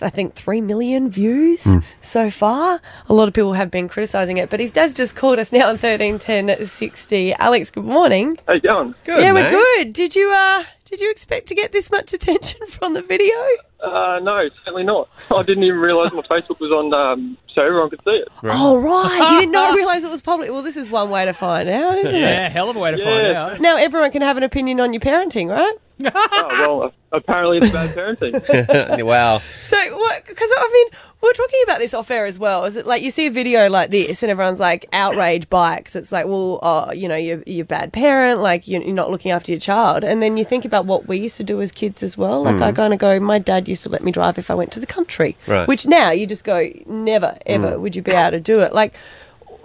I 0.00 0.11
think 0.11 0.35
three 0.35 0.61
million 0.61 1.11
views 1.11 1.65
Hmm. 1.65 1.79
so 2.03 2.31
far. 2.31 2.81
A 3.09 3.15
lot 3.15 3.29
of 3.29 3.35
people 3.35 3.55
have 3.55 3.71
been 3.71 3.88
criticising 3.88 4.37
it, 4.37 4.50
but 4.50 4.61
his 4.61 4.71
dad's 4.73 4.95
just 4.95 5.17
called 5.17 5.38
us 5.38 5.53
now 5.53 5.69
on 5.69 5.76
thirteen 5.79 6.19
ten 6.19 6.67
sixty. 6.67 7.33
Alex, 7.35 7.71
good 7.71 7.85
morning. 7.85 8.38
How 8.47 8.55
you 8.55 8.61
going? 8.61 8.95
Good, 9.05 9.21
yeah, 9.23 9.33
mate. 9.33 9.45
we're 9.45 9.50
good. 9.50 9.93
Did 9.93 10.15
you 10.15 10.33
uh 10.35 10.65
did 10.85 11.00
you 11.00 11.11
expect 11.11 11.49
to 11.49 11.55
get 11.55 11.73
this 11.73 11.91
much 11.91 12.12
attention 12.12 12.61
from 12.69 12.95
the 12.95 13.03
video? 13.03 13.35
Uh, 13.83 14.19
no, 14.23 14.49
certainly 14.65 14.85
not. 14.85 15.09
I 15.35 15.43
didn't 15.43 15.65
even 15.65 15.79
realise 15.81 16.12
my 16.12 16.23
Facebook 16.23 16.61
was 16.61 16.71
on 16.73 16.95
um, 16.95 17.37
so 17.55 17.62
everyone 17.62 17.91
could 17.91 18.00
see 18.05 18.12
it. 18.12 18.29
Oh 18.45 18.79
right, 18.79 19.33
you 19.35 19.41
did 19.41 19.50
not 19.50 19.75
realise 19.76 20.03
it 20.05 20.11
was 20.11 20.23
public. 20.23 20.50
Well, 20.50 20.62
this 20.62 20.76
is 20.76 20.88
one 20.91 21.11
way 21.11 21.25
to 21.25 21.33
find 21.33 21.69
out, 21.69 21.99
isn't 21.99 22.15
it? 22.15 22.21
Yeah, 22.21 22.49
hell 22.49 22.71
of 22.71 22.76
a 22.76 22.79
way 22.79 22.93
to 22.93 23.03
find 23.03 23.26
out. 23.37 23.61
Now 23.61 23.76
everyone 23.76 24.11
can 24.12 24.23
have 24.23 24.37
an 24.37 24.43
opinion 24.45 24.81
on 24.81 24.93
your 24.93 25.00
parenting, 25.00 25.49
right? 25.50 25.75
Oh, 26.05 26.49
well, 26.50 26.93
apparently 27.12 27.59
it's 27.59 27.71
bad 27.71 27.97
parenting. 27.97 29.05
wow. 29.05 29.38
So, 29.38 29.76
what? 29.97 30.26
Because 30.26 30.50
I 30.55 30.71
mean, 30.73 31.00
we 31.23 31.31
are 31.31 31.33
talking 31.33 31.61
about 31.65 31.79
this 31.79 31.95
off 31.95 32.11
air 32.11 32.26
as 32.26 32.38
well. 32.38 32.65
Is 32.65 32.76
it 32.76 32.87
like 32.87 33.03
you 33.03 33.11
see 33.11 33.26
a 33.26 33.31
video 33.31 33.71
like 33.71 33.91
this 33.91 34.23
and 34.23 34.31
everyone's 34.31 34.61
like 34.61 34.87
outrage 34.93 35.49
bikes? 35.49 35.97
It's 35.97 36.12
like, 36.12 36.26
well, 36.26 36.59
oh, 36.62 36.93
you 36.93 37.09
know, 37.09 37.17
you're 37.17 37.43
you're 37.47 37.65
a 37.65 37.67
bad 37.67 37.93
parent. 37.93 38.41
Like 38.41 38.69
you're, 38.69 38.83
you're 38.83 38.95
not 38.95 39.11
looking 39.11 39.31
after 39.31 39.53
your 39.53 39.61
child. 39.61 40.05
And 40.05 40.21
then 40.23 40.37
you 40.37 40.45
think 40.45 40.65
about 40.65 40.85
what 40.85 41.09
we 41.09 41.19
used 41.19 41.38
to 41.38 41.45
do 41.45 41.61
as 41.62 41.73
kids 41.73 42.03
as 42.03 42.19
well. 42.19 42.43
Like 42.43 42.61
I 42.61 42.73
kind 42.73 42.93
of 42.93 42.99
go, 42.99 43.19
my 43.19 43.38
dad 43.38 43.69
used 43.69 43.83
to 43.85 43.88
let 43.88 44.05
me 44.05 44.12
drive 44.12 44.38
if 44.38 44.50
I 44.50 44.55
went 44.55 44.73
to 44.73 44.81
the 44.81 44.87
country. 44.87 45.37
Right. 45.47 45.67
Which 45.67 45.87
now 45.87 46.11
you 46.11 46.26
just 46.26 46.45
go, 46.45 46.69
never 46.87 47.38
ever 47.47 47.79
would 47.81 47.97
you 47.97 48.03
be 48.03 48.12
able 48.12 48.33
to 48.33 48.41
do 48.41 48.61
it. 48.61 48.75
Like, 48.75 48.95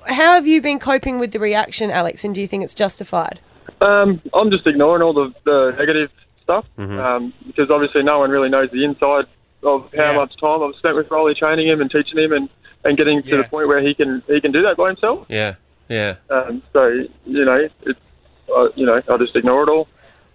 how 0.07 0.35
have 0.35 0.47
you 0.47 0.61
been 0.61 0.79
coping 0.79 1.19
with 1.19 1.31
the 1.31 1.39
reaction, 1.39 1.91
Alex? 1.91 2.23
And 2.23 2.33
do 2.33 2.41
you 2.41 2.47
think 2.47 2.63
it's 2.63 2.73
justified? 2.73 3.39
um, 3.81 4.21
I'm 4.33 4.51
just 4.51 4.65
ignoring 4.67 5.01
all 5.01 5.13
the, 5.13 5.33
the 5.43 5.75
negative 5.77 6.11
stuff 6.51 6.65
um, 6.77 7.34
because 7.48 7.70
obviously 7.70 8.03
no 8.03 8.20
one 8.20 8.29
really 8.29 8.50
knows 8.50 8.70
the 8.72 8.84
inside 8.84 9.25
of 9.63 9.89
how 9.96 10.12
Yeah. 10.12 10.15
much 10.17 10.34
time 10.39 10.62
I've 10.63 10.75
spent 10.75 10.96
with 10.96 11.10
Riley 11.10 11.34
training 11.36 11.67
him 11.67 11.81
and 11.81 11.89
teaching 11.89 12.17
him 12.17 12.31
and, 12.34 12.50
and 12.84 12.98
getting 12.98 13.22
to 13.24 13.29
Yeah. 13.29 13.38
the 13.38 13.43
point 13.46 13.67
where 13.67 13.81
he 13.81 13.93
can 13.93 14.22
he 14.27 14.41
can 14.41 14.51
do 14.51 14.62
that 14.63 14.75
by 14.77 14.88
himself. 14.88 15.25
Yeah. 15.29 15.55
Yeah. 15.88 16.15
Um, 16.29 16.62
so 16.74 16.88
you 17.25 17.46
know, 17.46 17.67
it's 17.84 18.00
uh, 18.55 18.70
you 18.75 18.86
know, 18.86 19.01
I 19.10 19.17
just 19.17 19.36
ignore 19.36 19.63
it 19.63 19.70
all. 19.70 19.88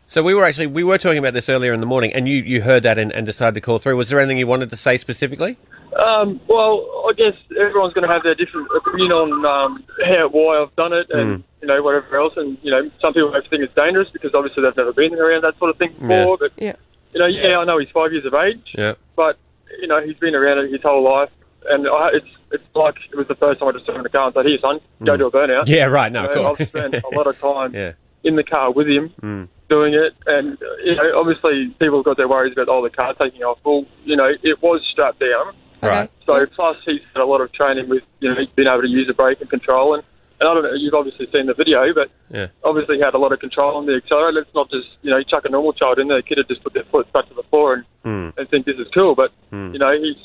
So 0.07 0.23
we 0.23 0.35
were 0.35 0.45
actually 0.45 0.69
we 0.69 0.85
were 0.85 0.99
talking 0.99 1.19
about 1.19 1.35
this 1.35 1.49
earlier 1.49 1.73
in 1.73 1.81
the 1.81 1.87
morning, 1.87 2.13
and 2.13 2.29
you, 2.29 2.37
you 2.37 2.63
heard 2.63 2.83
that 2.85 2.99
and, 2.99 3.11
and 3.13 3.27
decided 3.27 3.55
to 3.57 3.61
call 3.61 3.79
through. 3.79 3.97
Was 3.97 4.09
there 4.09 4.21
anything 4.21 4.39
you 4.39 4.47
wanted 4.47 4.71
to 4.71 4.77
say 4.77 4.97
specifically? 4.97 5.59
Um, 5.99 6.41
well, 6.49 7.05
I 7.09 7.12
guess 7.17 7.35
everyone's 7.59 7.95
going 7.95 8.07
to 8.07 8.12
have 8.12 8.23
their 8.23 8.35
different 8.35 8.69
opinion 8.76 9.12
on 9.12 9.31
um, 9.47 9.85
how 10.05 10.29
why 10.29 10.61
I've 10.62 10.75
done 10.76 10.93
it, 10.93 11.07
and 11.11 11.43
you 11.62 11.69
know 11.69 11.83
whatever 11.83 12.19
else. 12.19 12.35
And 12.37 12.59
you 12.62 12.71
know, 12.71 12.91
some 13.00 13.15
people 13.15 13.31
may 13.31 13.41
think 13.49 13.62
it's 13.62 13.75
dangerous 13.75 14.09
because 14.12 14.33
obviously 14.35 14.62
they've 14.62 14.76
never 14.76 14.93
been 14.93 15.15
around 15.15 15.43
that 15.45 15.57
sort 15.59 15.71
of 15.71 15.79
thing 15.79 15.95
before. 15.99 16.37
But 16.38 16.53
Yeah. 16.59 16.75
you 17.15 17.21
know, 17.21 17.26
yeah, 17.26 17.59
I 17.59 17.65
know 17.65 17.79
he's 17.79 17.88
five 17.91 18.12
years 18.12 18.26
of 18.26 18.35
age, 18.35 18.61
Yeah. 18.76 18.95
but 19.17 19.38
you 19.81 19.88
know 19.88 20.00
he's 20.05 20.17
been 20.17 20.35
around 20.35 20.59
it 20.59 20.71
his 20.73 20.83
whole 20.83 21.03
life, 21.03 21.31
and 21.71 21.88
I, 21.88 22.11
it's 22.12 22.26
it's 22.53 22.65
like 22.75 22.97
it 23.11 23.17
was 23.17 23.26
the 23.29 23.35
first 23.37 23.61
time 23.61 23.69
I 23.71 23.73
just 23.73 23.87
took 23.87 23.95
him 23.95 24.00
in 24.00 24.05
the 24.05 24.11
car 24.11 24.26
and 24.26 24.35
said, 24.35 24.45
"Here, 24.47 24.59
son, 24.61 24.81
go 25.05 25.17
do 25.17 25.26
a 25.29 25.31
burnout." 25.33 25.67
Yeah. 25.67 25.85
Right. 25.87 26.12
No. 26.12 26.25
You 26.25 26.29
Of 26.29 26.37
know, 26.37 26.43
course. 26.49 26.61
I've 26.61 26.69
spent 26.69 26.95
a 26.95 27.17
lot 27.17 27.26
of 27.26 27.38
time 27.41 27.75
yeah. 27.81 27.93
in 28.23 28.37
the 28.37 28.45
car 28.45 28.71
with 28.71 28.87
him 28.88 29.49
doing 29.71 29.95
it, 29.95 30.12
and 30.26 30.59
you 30.85 30.95
know, 30.95 31.19
obviously 31.19 31.75
people 31.78 31.99
have 31.99 32.04
got 32.04 32.17
their 32.19 32.28
worries 32.28 32.52
about 32.52 32.69
oh 32.69 32.82
the 32.82 32.91
car 32.91 33.15
taking 33.15 33.43
off. 33.43 33.59
Well, 33.65 33.87
you 34.04 34.15
know, 34.17 34.28
it 34.43 34.61
was 34.63 34.82
strapped 34.93 35.21
down. 35.21 35.54
Right. 35.89 36.11
So 36.27 36.47
plus 36.47 36.77
he's 36.85 37.01
had 37.15 37.23
a 37.23 37.27
lot 37.27 37.41
of 37.41 37.53
training 37.53 37.89
with 37.89 38.03
you 38.21 38.29
know 38.29 38.37
being 38.57 38.69
able 38.69 38.83
to 38.83 38.89
use 38.89 39.07
the 39.07 39.15
brake 39.15 39.41
and 39.41 39.51
control 39.51 39.95
and. 39.95 40.03
And 40.39 40.47
I 40.51 40.53
don't 40.53 40.65
know, 40.65 40.75
you've 40.75 40.93
obviously 40.93 41.27
seen 41.33 41.47
the 41.47 41.55
video, 41.55 41.95
but 41.95 42.11
Yeah. 42.31 42.49
obviously 42.63 42.97
he 42.97 43.03
had 43.03 43.15
a 43.15 43.19
lot 43.19 43.33
of 43.33 43.41
control 43.41 43.75
on 43.75 43.87
the 43.87 43.95
accelerator. 43.95 44.41
It's 44.41 44.55
not 44.55 44.71
just, 44.71 44.87
you 45.01 45.11
know, 45.11 45.17
you 45.17 45.25
chuck 45.25 45.47
a 45.47 45.49
normal 45.49 45.73
child 45.73 45.99
in 45.99 46.09
there, 46.09 46.19
the 46.19 46.23
kid 46.23 46.37
would 46.37 46.47
just 46.47 46.63
put 46.63 46.75
their 46.75 46.85
foot 46.93 47.11
back 47.15 47.27
to 47.29 47.35
the 47.35 47.43
floor 47.45 47.73
and, 47.73 47.85
Hmm. 48.05 48.39
and 48.39 48.47
think 48.51 48.67
this 48.67 48.77
is 48.77 48.87
cool. 48.93 49.15
But, 49.15 49.33
you 49.51 49.79
know, 49.79 49.93
he's, 49.99 50.17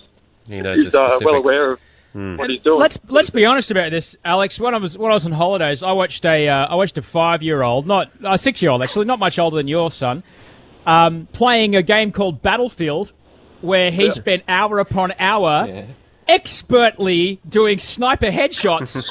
He 0.50 0.60
knows 0.60 0.84
he's 0.84 0.93
uh, 0.93 1.17
well 1.24 1.36
aware 1.36 1.71
of 1.71 1.80
what 2.13 2.50
he's 2.50 2.62
doing. 2.62 2.78
Let's 2.82 3.00
let's 3.08 3.30
be 3.30 3.45
honest 3.45 3.71
about 3.71 3.91
this, 3.91 4.17
Alex. 4.26 4.60
When 4.60 4.76
I 4.76 4.80
was 4.80 4.97
when 4.97 5.12
I 5.12 5.13
was 5.13 5.26
on 5.26 5.32
holidays, 5.32 5.82
I 5.82 5.93
watched 5.93 6.26
a 6.26 6.45
uh, 6.50 6.65
I 6.67 6.76
watched 6.76 6.97
a 6.97 7.02
five 7.02 7.41
year 7.41 7.62
old, 7.62 7.88
not 7.88 8.12
a 8.26 8.38
six 8.38 8.62
year 8.62 8.69
old 8.71 8.84
actually, 8.84 9.06
not 9.06 9.17
much 9.17 9.39
older 9.39 9.56
than 9.56 9.69
your 9.69 9.91
son, 9.91 10.24
um, 10.86 11.30
playing 11.32 11.74
a 11.78 11.82
game 11.82 12.12
called 12.12 12.41
Battlefield, 12.41 13.13
where 13.62 13.91
he 13.91 14.12
spent 14.12 14.43
hour 14.47 14.80
upon 14.80 15.13
hour 15.19 15.88
expertly 16.28 17.39
doing 17.47 17.78
sniper 17.80 18.28
headshots 18.28 19.06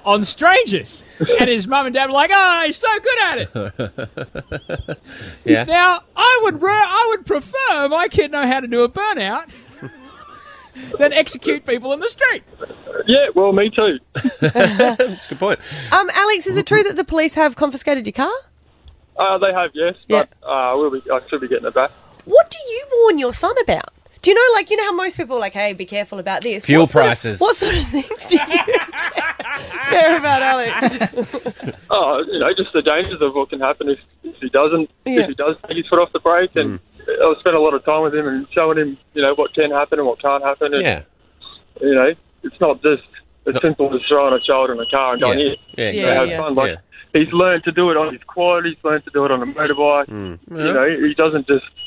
on 0.04 0.24
strangers, 0.24 1.04
and 1.38 1.48
his 1.50 1.66
mum 1.66 1.86
and 1.86 1.94
dad 1.94 2.06
were 2.06 2.12
like, 2.12 2.30
"Oh, 2.32 2.62
he's 2.66 2.76
so 2.76 2.88
good 3.00 3.18
at 3.22 3.38
it." 3.38 4.98
Yeah. 5.44 5.64
Now, 5.64 6.02
I 6.16 6.40
would 6.44 6.62
re- 6.62 6.70
I 6.72 7.06
would 7.10 7.26
prefer 7.26 7.88
my 7.88 8.08
kid 8.08 8.30
know 8.30 8.46
how 8.46 8.60
to 8.60 8.66
do 8.68 8.82
a 8.84 8.88
burnout 8.88 9.52
than 10.98 11.12
execute 11.12 11.66
people 11.66 11.92
in 11.92 12.00
the 12.00 12.08
street. 12.08 12.42
Yeah, 13.06 13.26
well, 13.34 13.52
me 13.52 13.68
too. 13.70 13.98
That's 14.40 15.26
a 15.26 15.28
good 15.28 15.38
point. 15.38 15.58
Um, 15.92 16.08
Alex, 16.14 16.46
is 16.46 16.56
it 16.56 16.66
true 16.66 16.82
that 16.84 16.94
the 16.96 17.04
police 17.04 17.34
have 17.34 17.56
confiscated 17.56 18.06
your 18.06 18.12
car? 18.12 18.32
Uh, 19.16 19.38
they 19.38 19.52
have, 19.52 19.70
yes, 19.74 19.94
Yeah. 20.08 20.24
but 20.40 20.48
uh, 20.48 20.74
we'll 20.76 20.90
be, 20.90 21.02
I 21.10 21.20
should 21.28 21.40
be 21.40 21.48
getting 21.48 21.66
it 21.66 21.74
back. 21.74 21.90
What 22.24 22.50
do 22.50 22.56
you 22.70 22.84
warn 23.02 23.18
your 23.18 23.32
son 23.32 23.54
about? 23.62 23.90
Do 24.22 24.30
you 24.30 24.36
know, 24.36 24.54
like, 24.56 24.70
you 24.70 24.76
know 24.76 24.84
how 24.84 24.92
most 24.92 25.16
people 25.16 25.36
are 25.36 25.40
like, 25.40 25.52
hey, 25.52 25.72
be 25.72 25.84
careful 25.84 26.20
about 26.20 26.42
this? 26.42 26.64
Fuel 26.66 26.82
What 26.82 26.90
sort 26.90 27.04
of- 27.04 27.08
prices. 27.08 27.40
what 27.40 27.56
sort 27.56 27.74
of 27.74 27.82
things 27.88 28.26
do 28.26 28.36
you 28.36 28.46
care 29.90 30.16
about, 30.16 30.42
Alex? 30.42 31.72
Oh, 31.94 32.24
you 32.26 32.38
know, 32.38 32.48
just 32.54 32.72
the 32.72 32.80
dangers 32.80 33.20
of 33.20 33.34
what 33.34 33.50
can 33.50 33.60
happen 33.60 33.88
if, 33.90 33.98
if 34.24 34.34
he 34.40 34.48
doesn't, 34.48 34.90
Yeah. 35.04 35.20
if 35.22 35.28
he 35.28 35.34
does 35.34 35.56
take 35.68 35.76
his 35.76 35.86
foot 35.88 35.98
off 35.98 36.10
the 36.12 36.20
brake. 36.20 36.50
And 36.56 36.78
I've 37.22 37.36
spent 37.40 37.54
a 37.54 37.60
lot 37.60 37.74
of 37.74 37.84
time 37.84 38.02
with 38.02 38.14
him 38.14 38.26
and 38.26 38.46
showing 38.52 38.78
him, 38.78 38.96
you 39.12 39.20
know, 39.20 39.34
what 39.34 39.52
can 39.52 39.70
happen 39.70 39.98
and 39.98 40.08
what 40.08 40.22
can't 40.22 40.42
happen. 40.42 40.72
And, 40.72 40.82
Yeah. 40.82 41.02
you 41.82 41.94
know, 41.94 42.14
it's 42.44 42.60
not 42.60 42.82
just 42.82 43.02
as 43.46 43.60
simple 43.60 43.94
as 43.94 44.00
throwing 44.08 44.32
a 44.32 44.40
child 44.40 44.70
in 44.70 44.80
a 44.80 44.86
car 44.86 45.12
and 45.12 45.20
going, 45.20 45.38
Yeah. 45.38 45.44
here, 45.44 45.56
Yeah. 45.76 45.90
Yeah, 45.90 46.02
so 46.04 46.14
have 46.14 46.28
yeah. 46.28 46.40
fun. 46.40 46.54
Like, 46.54 46.78
Yeah. 47.12 47.20
he's 47.24 47.32
learned 47.34 47.64
to 47.64 47.72
do 47.72 47.90
it 47.90 47.96
on 47.98 48.12
his 48.14 48.22
quad, 48.26 48.64
he's 48.64 48.76
learned 48.82 49.04
to 49.04 49.10
do 49.10 49.24
it 49.26 49.30
on 49.30 49.42
a 49.42 49.46
motorbike. 49.46 50.06
Mm. 50.06 50.38
You 50.48 50.72
know, 50.72 51.06
he 51.08 51.12
doesn't 51.14 51.46
just, 51.46 51.66
it's 51.66 51.81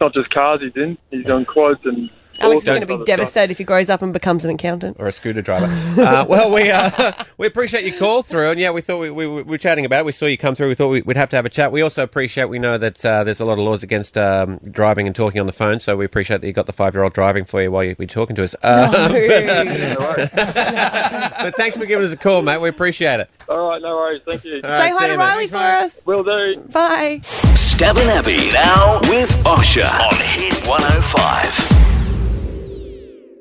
not 0.00 0.14
just 0.14 0.30
cars 0.30 0.60
he's 0.60 0.76
in, 0.76 0.98
he's 1.10 1.30
on 1.30 1.44
quads 1.44 1.80
and. 1.84 2.10
All 2.40 2.50
Alex 2.50 2.62
is 2.62 2.68
going 2.68 2.80
to 2.80 2.86
be 2.86 2.94
of 2.94 3.00
other 3.00 3.06
stuff. 3.06 3.16
devastated 3.16 3.50
if 3.52 3.58
he 3.58 3.64
grows 3.64 3.88
up 3.88 4.02
and 4.02 4.12
becomes 4.12 4.44
an 4.44 4.50
accountant. 4.50 4.96
or 4.98 5.06
a 5.06 5.12
scooter 5.12 5.42
driver. 5.42 5.66
uh, 6.00 6.24
well, 6.28 6.50
we 6.52 6.70
uh, 6.70 7.12
we 7.38 7.46
appreciate 7.46 7.84
your 7.84 7.98
call 7.98 8.22
through, 8.22 8.50
and 8.50 8.60
yeah, 8.60 8.70
we 8.70 8.80
thought 8.80 8.98
we, 8.98 9.10
we, 9.10 9.26
we 9.26 9.42
were 9.42 9.58
chatting 9.58 9.84
about 9.84 10.00
it. 10.00 10.04
We 10.06 10.12
saw 10.12 10.26
you 10.26 10.36
come 10.38 10.54
through. 10.54 10.68
We 10.68 10.74
thought 10.74 10.88
we, 10.88 11.02
we'd 11.02 11.16
have 11.16 11.30
to 11.30 11.36
have 11.36 11.46
a 11.46 11.50
chat. 11.50 11.72
We 11.72 11.82
also 11.82 12.02
appreciate. 12.02 12.46
We 12.48 12.58
know 12.58 12.78
that 12.78 13.04
uh, 13.04 13.24
there's 13.24 13.40
a 13.40 13.44
lot 13.44 13.54
of 13.54 13.60
laws 13.60 13.82
against 13.82 14.16
um, 14.18 14.58
driving 14.70 15.06
and 15.06 15.14
talking 15.14 15.40
on 15.40 15.46
the 15.46 15.52
phone, 15.52 15.78
so 15.78 15.96
we 15.96 16.04
appreciate 16.04 16.40
that 16.40 16.46
you 16.46 16.52
got 16.52 16.66
the 16.66 16.72
five 16.72 16.94
year 16.94 17.02
old 17.04 17.12
driving 17.12 17.44
for 17.44 17.62
you 17.62 17.70
while 17.70 17.84
you 17.84 17.94
were 17.98 18.06
talking 18.06 18.36
to 18.36 18.42
us. 18.44 18.54
Uh, 18.62 19.10
Yeah, 19.14 19.62
no 19.64 20.00
worries. 20.00 20.30
but 20.34 21.56
thanks 21.56 21.76
for 21.76 21.86
giving 21.86 22.04
us 22.06 22.12
a 22.12 22.16
call, 22.16 22.42
mate. 22.42 22.58
We 22.60 22.68
appreciate 22.68 23.20
it. 23.20 23.30
All 23.48 23.68
right, 23.68 23.80
no 23.82 23.94
worries. 23.96 24.22
Thank 24.26 24.44
you. 24.44 24.56
All 24.56 24.62
Say 24.62 24.68
right, 24.68 24.92
hi 24.92 24.98
see 25.00 25.06
to 25.06 25.12
you, 25.12 25.18
mate. 25.18 25.24
Riley 25.24 25.46
for 25.48 25.56
us. 25.56 26.00
Will 26.04 26.22
do. 26.24 26.60
Bye. 26.72 27.20
Stav 27.22 27.98
and 28.00 28.10
Abby 28.10 28.50
now 28.52 29.00
with 29.10 29.30
Osher 29.44 29.84
on 30.00 30.16
Hit 30.20 30.66
105. 30.66 31.53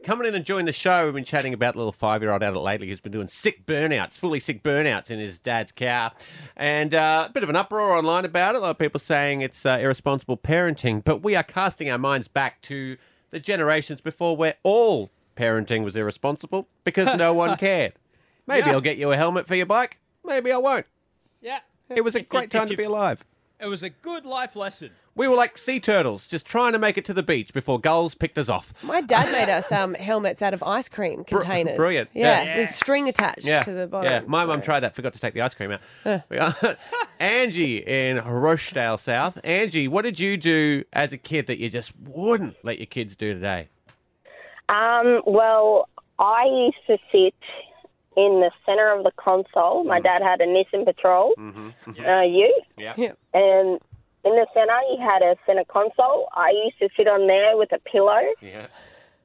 Coming 0.03 0.27
in 0.27 0.35
and 0.35 0.43
joining 0.43 0.65
the 0.65 0.73
show, 0.73 1.05
we've 1.05 1.13
been 1.13 1.23
chatting 1.23 1.53
about 1.53 1.77
little 1.77 1.93
five-year-old 1.93 2.43
out 2.43 2.53
at 2.57 2.61
lately 2.61 2.89
who's 2.89 2.99
been 2.99 3.13
doing 3.13 3.29
sick 3.29 3.65
burnouts, 3.65 4.17
fully 4.17 4.37
sick 4.41 4.61
burnouts 4.61 5.09
in 5.09 5.17
his 5.17 5.39
dad's 5.39 5.71
car, 5.71 6.11
and 6.57 6.93
uh, 6.93 7.27
a 7.29 7.31
bit 7.31 7.41
of 7.41 7.49
an 7.49 7.55
uproar 7.55 7.93
online 7.93 8.25
about 8.25 8.55
it. 8.55 8.57
A 8.57 8.61
lot 8.61 8.71
of 8.71 8.77
people 8.77 8.99
saying 8.99 9.39
it's 9.39 9.65
uh, 9.65 9.77
irresponsible 9.81 10.35
parenting, 10.35 11.01
but 11.01 11.23
we 11.23 11.37
are 11.37 11.43
casting 11.43 11.89
our 11.89 11.97
minds 11.97 12.27
back 12.27 12.61
to 12.63 12.97
the 13.29 13.39
generations 13.39 14.01
before 14.01 14.35
where 14.35 14.55
all 14.63 15.09
parenting 15.37 15.85
was 15.85 15.95
irresponsible 15.95 16.67
because 16.83 17.17
no 17.17 17.33
one 17.33 17.55
cared. 17.55 17.93
Maybe 18.45 18.67
Yeah. 18.67 18.73
I'll 18.73 18.81
get 18.81 18.97
you 18.97 19.13
a 19.13 19.15
helmet 19.15 19.47
for 19.47 19.55
your 19.55 19.65
bike. 19.67 19.99
Maybe 20.25 20.51
I 20.51 20.57
won't. 20.57 20.85
Yeah. 21.41 21.59
It 21.89 22.01
was 22.03 22.15
a 22.15 22.19
If 22.19 22.29
great 22.29 22.43
if 22.45 22.49
time 22.49 22.67
to 22.67 22.75
be 22.75 22.83
alive. 22.83 23.23
It 23.63 23.67
was 23.67 23.81
a 23.81 23.89
good 23.89 24.25
life 24.25 24.57
lesson. 24.57 24.89
We 25.15 25.25
were 25.27 25.35
like 25.35 25.57
sea 25.57 25.79
turtles, 25.79 26.27
just 26.27 26.45
trying 26.45 26.73
to 26.73 26.79
make 26.79 26.97
it 26.97 27.05
to 27.05 27.13
the 27.13 27.23
beach 27.23 27.53
before 27.53 27.79
gulls 27.79 28.13
picked 28.13 28.37
us 28.37 28.49
off. 28.49 28.73
My 28.83 28.99
dad 28.99 29.31
made 29.31 29.47
us 29.47 29.71
um, 29.71 29.93
helmets 30.09 30.41
out 30.41 30.53
of 30.53 30.61
ice 30.63 30.89
cream 30.89 31.23
containers. 31.23 31.77
brilliant. 31.77 32.09
Yeah, 32.13 32.43
Yeah. 32.43 32.57
with 32.57 32.69
string 32.71 33.07
attached 33.07 33.45
Yeah, 33.45 33.63
to 33.63 33.71
the 33.71 33.87
bottom. 33.87 34.11
yeah. 34.11 34.21
My 34.27 34.43
mum 34.45 34.59
so- 34.59 34.65
tried 34.65 34.81
that. 34.81 34.95
Forgot 34.95 35.13
to 35.13 35.19
take 35.19 35.33
the 35.33 35.41
ice 35.41 35.53
cream 35.53 35.71
out. 35.71 36.23
Angie 37.19 37.77
in 37.77 38.17
Rochedale 38.17 38.99
South. 38.99 39.39
Angie, 39.45 39.87
what 39.87 40.01
did 40.01 40.19
you 40.19 40.35
do 40.35 40.83
as 40.91 41.13
a 41.13 41.17
kid 41.17 41.47
that 41.47 41.57
you 41.59 41.69
just 41.69 41.93
wouldn't 42.01 42.57
let 42.63 42.79
your 42.79 42.87
kids 42.87 43.15
do 43.15 43.33
today? 43.33 43.69
Um, 44.67 45.21
well, 45.25 45.87
I 46.19 46.45
used 46.45 46.77
to 46.87 46.97
sit 47.11 47.35
in 48.15 48.41
the 48.41 48.51
center 48.65 48.91
of 48.91 49.03
the 49.03 49.11
console. 49.17 49.83
My 49.83 49.99
dad 49.99 50.21
had 50.21 50.41
a 50.41 50.45
Nissan 50.45 50.85
Patrol 50.85 51.33
uh, 51.37 52.21
Ute, 52.21 52.51
Yeah. 52.77 52.93
Yeah. 52.97 53.11
and 53.33 53.79
in 54.25 54.31
the 54.35 54.47
center 54.53 54.77
he 54.89 54.97
had 54.99 55.21
a 55.21 55.35
center 55.45 55.63
console. 55.65 56.27
I 56.35 56.51
used 56.65 56.79
to 56.79 56.89
sit 56.95 57.07
on 57.07 57.27
there 57.27 57.57
with 57.57 57.71
a 57.71 57.79
pillow 57.79 58.21
Yeah. 58.41 58.67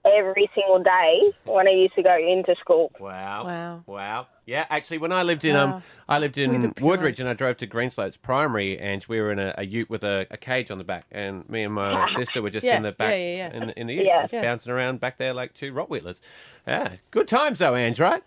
every 0.05 0.51
single 0.55 0.83
day 0.83 1.21
when 1.45 1.69
I 1.69 1.73
used 1.73 1.95
to 1.97 2.03
go 2.03 2.17
into 2.17 2.55
school. 2.61 2.91
Wow. 2.99 3.45
Wow. 3.45 3.83
Wow. 3.87 4.27
Yeah, 4.47 4.65
actually, 4.71 4.97
when 4.97 5.13
I 5.13 5.23
lived 5.25 5.45
in 5.45 5.55
Wow. 5.57 5.65
um, 5.77 5.83
I 6.09 6.19
lived 6.19 6.39
in. 6.39 6.73
Woodridge 6.81 7.21
and 7.21 7.29
I 7.29 7.35
drove 7.35 7.59
to 7.59 7.67
Greenslopes 7.67 8.17
Primary, 8.21 8.79
and 8.79 9.05
we 9.07 9.21
were 9.21 9.31
in 9.31 9.39
a, 9.39 9.55
a 9.59 9.67
Ute 9.67 9.91
with 9.91 10.03
a, 10.03 10.27
a 10.31 10.39
cage 10.39 10.71
on 10.71 10.79
the 10.79 10.85
back, 10.85 11.05
and 11.13 11.47
me 11.51 11.63
and 11.65 11.75
my 11.75 12.09
sister 12.15 12.41
were 12.41 12.49
just 12.49 12.65
Yeah, 12.65 12.79
in 12.79 12.83
the 12.85 12.93
back 12.93 13.11
yeah, 13.11 13.17
yeah, 13.17 13.37
yeah. 13.37 13.53
in, 13.61 13.67
the- 13.67 13.79
in 13.81 13.87
the 13.89 13.95
Ute, 13.95 14.07
Yeah. 14.07 14.23
just 14.23 14.33
Yeah. 14.33 14.43
bouncing 14.43 14.73
around 14.73 15.01
back 15.01 15.19
there 15.19 15.35
like 15.35 15.53
two 15.53 15.73
Rottweilers. 15.75 16.21
Yeah, 16.67 16.93
good 17.11 17.29
times 17.29 17.59
though, 17.59 17.75
Ange, 17.77 18.01
right? 18.01 18.23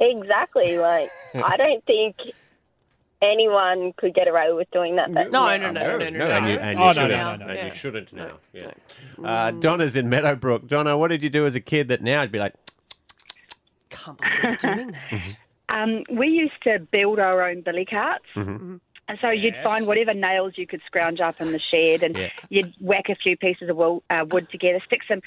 Exactly. 0.00 0.78
Like 0.78 1.10
I 1.34 1.56
don't 1.58 1.84
think 1.84 2.16
anyone 3.22 3.92
could 3.96 4.14
get 4.14 4.28
away 4.28 4.52
with 4.52 4.70
doing 4.70 4.96
that. 4.96 5.12
But 5.12 5.30
No, 5.30 5.48
yeah. 5.48 5.56
no, 5.56 5.70
no, 5.70 5.98
no, 5.98 5.98
no, 5.98 6.10
no. 6.10 6.30
and 6.30 6.48
you, 6.48 6.58
and 6.58 6.78
Oh, 6.78 6.82
you 6.82 6.86
no, 6.86 6.92
shouldn't. 6.92 7.10
no, 7.10 7.36
no, 7.36 7.46
no, 7.46 7.52
And 7.52 7.72
you 7.72 7.78
shouldn't 7.78 8.12
now. 8.12 8.32
Yeah. 8.52 8.70
Uh, 9.24 9.50
Donna's 9.52 9.96
in 9.96 10.08
Meadowbrook. 10.10 10.66
Donna, 10.66 10.98
what 10.98 11.08
did 11.08 11.22
you 11.22 11.30
do 11.30 11.46
as 11.46 11.54
a 11.54 11.60
kid 11.60 11.88
that 11.88 12.02
now 12.02 12.20
would 12.20 12.32
be 12.32 12.38
like, 12.38 12.54
Can't 13.90 14.18
believe 14.18 14.32
you're 14.42 14.56
doing 14.56 14.92
that. 14.92 15.36
Um, 15.70 16.04
we 16.10 16.28
used 16.28 16.62
to 16.64 16.78
build 16.78 17.18
our 17.18 17.42
own 17.48 17.62
billy 17.62 17.86
carts. 17.86 18.26
Mm-hmm. 18.36 18.76
And 19.08 19.18
so 19.20 19.30
you'd 19.30 19.54
Yes. 19.54 19.64
find 19.64 19.86
whatever 19.86 20.12
nails 20.14 20.54
you 20.56 20.66
could 20.66 20.80
scrounge 20.86 21.20
up 21.20 21.40
in 21.40 21.52
the 21.52 21.60
shed, 21.70 22.02
and 22.02 22.16
Yeah. 22.16 22.28
you'd 22.50 22.74
whack 22.80 23.08
a 23.08 23.14
few 23.14 23.36
pieces 23.36 23.68
of 23.70 23.76
wool, 23.76 24.02
uh, 24.10 24.24
wood 24.30 24.48
together, 24.50 24.80
stick 24.84 25.00
some 25.08 25.20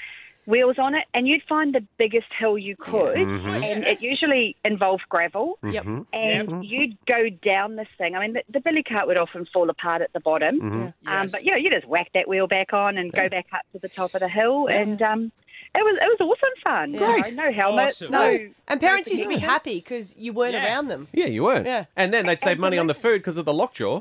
wheels 0.48 0.76
on 0.78 0.94
it, 0.94 1.04
and 1.12 1.28
you'd 1.28 1.42
find 1.48 1.74
the 1.74 1.84
biggest 1.98 2.26
hill 2.38 2.56
you 2.56 2.74
could. 2.74 3.16
Mm-hmm. 3.16 3.62
And 3.62 3.84
it 3.84 4.00
usually 4.00 4.56
involved 4.64 5.02
gravel. 5.10 5.58
Yep. 5.62 5.86
And 6.12 6.64
you'd 6.64 6.96
go 7.06 7.28
down 7.44 7.76
this 7.76 7.86
thing. 7.98 8.16
I 8.16 8.20
mean, 8.20 8.32
the, 8.32 8.42
the 8.50 8.60
billy 8.60 8.82
cart 8.82 9.06
would 9.06 9.18
often 9.18 9.46
fall 9.52 9.68
apart 9.68 10.00
at 10.00 10.12
the 10.14 10.20
bottom. 10.20 10.60
Mm-hmm. 10.60 10.76
Um, 10.76 11.22
Yes. 11.22 11.32
but 11.32 11.44
you 11.44 11.50
know, 11.52 11.58
you 11.58 11.70
just 11.70 11.86
whack 11.86 12.08
that 12.14 12.26
wheel 12.28 12.46
back 12.46 12.72
on 12.72 12.96
and 12.96 13.12
go 13.12 13.28
back 13.28 13.46
up 13.52 13.60
to 13.72 13.78
the 13.78 13.88
top 13.90 14.14
of 14.14 14.20
the 14.20 14.28
hill, 14.28 14.66
and 14.68 15.00
um, 15.02 15.32
it 15.74 15.78
was 15.84 15.98
it 16.00 16.18
was 16.20 16.20
awesome 16.20 16.54
fun. 16.64 16.92
you 16.94 16.98
Great. 16.98 17.34
know, 17.36 17.44
no 17.44 17.52
helmet, 17.52 17.88
Awesome. 17.88 18.10
no. 18.10 18.32
No. 18.32 18.48
And 18.68 18.80
parents 18.80 19.10
used 19.10 19.22
to 19.24 19.28
be 19.28 19.36
happy 19.38 19.74
because 19.76 20.16
you 20.16 20.32
weren't 20.32 20.54
Yeah. 20.54 20.64
around 20.64 20.88
them. 20.88 21.08
yeah, 21.12 21.26
you 21.26 21.42
weren't. 21.44 21.66
Yeah. 21.66 21.84
And 21.96 22.12
then 22.12 22.24
they'd 22.26 22.40
save 22.40 22.58
money 22.58 22.78
on 22.78 22.86
the 22.86 22.94
food 22.94 23.18
because 23.18 23.36
of 23.36 23.44
the 23.44 23.52
lockjaw. 23.54 24.00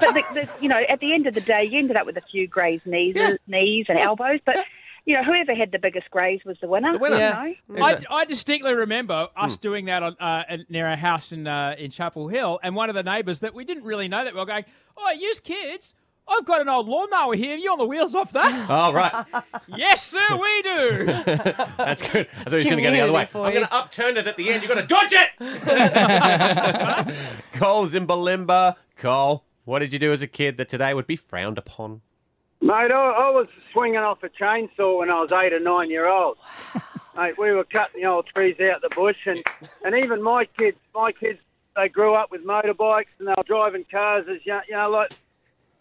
But 0.00 0.12
the, 0.12 0.24
the, 0.34 0.48
you 0.60 0.68
know, 0.68 0.76
at 0.88 1.00
the 1.00 1.14
end 1.14 1.26
of 1.26 1.32
the 1.34 1.40
day, 1.40 1.64
you 1.64 1.78
ended 1.78 1.96
up 1.96 2.04
with 2.04 2.16
a 2.18 2.20
few 2.20 2.46
grazed 2.46 2.84
knees, 2.86 3.16
knees 3.46 3.86
and 3.88 3.98
elbows. 3.98 4.40
But 4.44 4.58
you 5.06 5.16
know, 5.16 5.22
whoever 5.24 5.54
had 5.54 5.70
the 5.72 5.78
biggest 5.78 6.10
graze 6.10 6.40
was 6.44 6.56
the 6.60 6.68
winner. 6.68 6.92
The 6.92 6.98
winner. 6.98 7.16
You 7.16 7.22
Yeah. 7.22 7.52
know? 7.68 7.84
I, 7.86 7.98
I 8.10 8.24
distinctly 8.24 8.74
remember 8.74 9.28
us 9.36 9.56
doing 9.56 9.84
that 9.86 10.02
on, 10.02 10.16
uh, 10.18 10.42
near 10.68 10.86
our 10.86 10.96
house 10.96 11.32
in 11.32 11.46
uh, 11.46 11.74
in 11.78 11.90
Chapel 11.90 12.28
Hill, 12.28 12.58
and 12.62 12.74
one 12.74 12.88
of 12.90 12.94
the 12.96 13.02
neighbours 13.04 13.38
that 13.38 13.54
we 13.54 13.64
didn't 13.64 13.84
really 13.84 14.08
know 14.08 14.24
that 14.24 14.34
well 14.34 14.44
going, 14.44 14.64
"Oh, 14.96 15.10
use 15.12 15.38
kids, 15.40 15.94
I've 16.28 16.44
got 16.44 16.60
an 16.60 16.68
old 16.68 16.88
lawnmower 16.88 17.36
here. 17.36 17.56
You 17.56 17.70
on 17.72 17.78
the 17.78 17.86
wheels 17.86 18.14
off 18.16 18.32
that?" 18.32 18.66
Oh, 18.68 18.92
right. 18.92 19.24
yes, 19.68 20.04
sir, 20.06 20.26
we 20.32 20.62
do. 20.62 21.04
That's 21.76 22.02
good. 22.02 22.26
I 22.40 22.44
thought 22.44 22.52
he 22.52 22.56
was 22.56 22.64
going 22.64 22.76
to 22.78 22.82
go 22.82 22.90
the 22.90 23.00
other 23.00 23.12
way. 23.12 23.26
community 23.26 23.48
I'm 23.48 23.54
going 23.54 23.66
to 23.66 23.74
upturn 23.74 24.16
it 24.16 24.26
at 24.26 24.36
the 24.36 24.50
end. 24.50 24.62
You've 24.62 24.72
got 24.72 24.80
to 24.80 24.86
dodge 24.88 25.12
it. 25.12 25.30
Cole's 27.52 27.94
in 27.94 28.06
Bulimba. 28.08 28.74
Cole, 28.96 29.44
what 29.64 29.78
did 29.80 29.92
you 29.92 29.98
do 29.98 30.10
as 30.12 30.22
a 30.22 30.26
kid 30.26 30.56
that 30.56 30.68
today 30.68 30.94
would 30.94 31.06
be 31.06 31.16
frowned 31.16 31.58
upon? 31.58 32.00
Mate, 32.66 32.90
I, 32.90 33.10
I 33.26 33.30
was 33.30 33.46
swinging 33.72 33.98
off 34.00 34.24
a 34.24 34.28
chainsaw 34.28 34.98
when 34.98 35.08
I 35.08 35.20
was 35.20 35.30
eight 35.30 35.52
or 35.52 35.60
nine 35.60 35.88
year 35.88 36.08
old. 36.08 36.36
Mate, 37.16 37.38
we 37.38 37.52
were 37.52 37.62
cutting 37.62 38.02
the 38.02 38.08
old 38.08 38.26
trees 38.34 38.56
out 38.60 38.82
the 38.82 38.88
bush, 38.94 39.16
and, 39.24 39.40
and 39.84 39.94
even 40.04 40.20
my 40.20 40.46
kids, 40.58 40.76
my 40.92 41.12
kids, 41.12 41.38
they 41.76 41.88
grew 41.88 42.14
up 42.14 42.32
with 42.32 42.44
motorbikes 42.44 43.06
and 43.20 43.28
they 43.28 43.34
were 43.36 43.44
driving 43.46 43.84
cars 43.88 44.26
as 44.28 44.44
young, 44.44 44.62
you 44.68 44.74
know, 44.74 44.90
like 44.90 45.12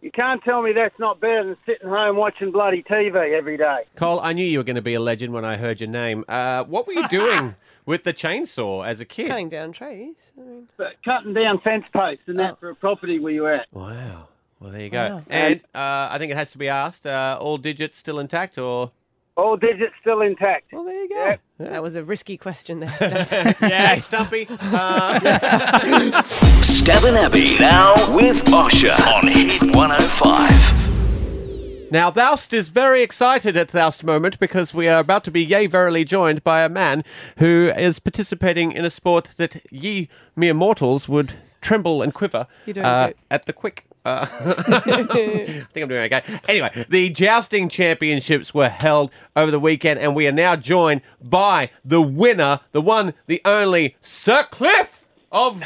you 0.02 0.12
can't 0.12 0.44
tell 0.44 0.62
me 0.62 0.74
that's 0.74 0.98
not 1.00 1.20
better 1.20 1.44
than 1.44 1.58
sitting 1.66 1.90
home 1.90 2.18
watching 2.18 2.52
bloody 2.52 2.84
TV 2.84 3.36
every 3.36 3.58
day. 3.58 3.80
Cole, 3.96 4.20
I 4.22 4.34
knew 4.34 4.46
you 4.46 4.60
were 4.60 4.64
going 4.64 4.76
to 4.76 4.82
be 4.84 4.94
a 4.94 5.00
legend 5.00 5.34
when 5.34 5.44
I 5.44 5.56
heard 5.58 5.82
your 5.82 5.90
name. 5.90 6.24
Uh, 6.28 6.66
what 6.66 6.86
were 6.86 6.94
you 6.94 7.08
doing 7.10 7.56
with 7.88 8.04
the 8.04 8.14
chainsaw 8.14 8.86
as 8.86 9.00
a 9.00 9.06
kid? 9.06 9.30
Cutting 9.30 9.50
down 9.50 9.72
trees. 9.72 10.16
I 10.38 10.42
mean, 10.42 10.68
But 10.78 10.98
cutting 11.04 11.34
down 11.34 11.60
fence 11.62 11.86
posts 11.92 12.26
and 12.28 12.38
that 12.38 12.52
Oh. 12.54 12.58
for 12.60 12.70
a 12.70 12.76
property 12.76 13.18
we 13.18 13.40
were 13.40 13.54
at. 13.56 13.66
Wow. 13.74 14.28
Well, 14.66 14.72
there 14.72 14.82
you 14.82 14.90
go. 14.90 15.18
Wow. 15.18 15.24
And 15.30 15.62
uh, 15.76 16.08
I 16.10 16.18
think 16.18 16.32
it 16.32 16.38
has 16.38 16.52
to 16.54 16.58
be 16.58 16.70
asked: 16.70 17.06
uh, 17.06 17.38
all 17.40 17.60
digits 17.60 18.00
still 18.00 18.18
intact, 18.18 18.58
or? 18.58 18.92
All 19.38 19.58
digits 19.58 19.94
still 20.02 20.22
intact. 20.22 20.74
Well, 20.74 20.86
there 20.86 21.04
you 21.04 21.08
go. 21.08 21.16
Yeah. 21.16 21.36
that 21.60 21.84
was 21.84 21.96
a 21.96 22.04
risky 22.04 22.36
question 22.36 22.80
there, 22.80 22.90
Steph. 22.96 23.62
Yeah, 23.62 24.00
Stumpy. 24.00 24.48
Uh, 24.50 25.20
Stav 26.64 27.16
Abby 27.16 27.60
now 27.60 27.94
with 28.16 28.44
Osher 28.46 28.98
on 29.14 29.28
Hit 29.28 29.62
105. 29.62 31.92
Now, 31.92 32.10
Thoust 32.10 32.52
is 32.52 32.70
very 32.70 33.04
excited 33.04 33.56
at 33.56 33.70
Thoust 33.70 34.04
moment 34.04 34.40
because 34.40 34.74
we 34.74 34.88
are 34.88 35.00
about 35.00 35.24
to 35.26 35.32
be 35.32 35.46
yea 35.46 35.68
verily 35.68 36.06
joined 36.06 36.44
by 36.44 36.64
a 36.64 36.70
man 36.70 37.04
who 37.38 37.72
is 37.78 38.00
participating 38.00 38.72
in 38.72 38.84
a 38.84 38.90
sport 38.90 39.34
that 39.38 39.62
ye 39.72 40.10
mere 40.36 40.56
mortals 40.56 41.08
would 41.08 41.36
tremble 41.62 42.02
and 42.02 42.16
quiver 42.16 42.48
uh, 42.78 43.12
at 43.30 43.46
the 43.46 43.54
quick. 43.54 43.86
Uh, 44.06 44.28
I 44.68 44.80
think 44.80 45.68
I'm 45.76 45.88
doing 45.90 46.14
okay. 46.14 46.22
Anyway, 46.48 46.86
the 46.90 47.10
jousting 47.10 47.70
championships 47.70 48.54
were 48.54 48.70
held 48.70 49.10
over 49.36 49.50
the 49.50 49.60
weekend, 49.60 50.00
and 50.00 50.16
we 50.16 50.28
are 50.28 50.32
now 50.32 50.56
joined 50.56 51.02
by 51.22 51.72
the 51.84 52.02
winner, 52.02 52.60
the 52.72 52.82
one, 52.82 53.16
the 53.26 53.42
only 53.44 53.96
Sir 54.02 54.44
Cliff 54.52 55.08
of 55.32 55.64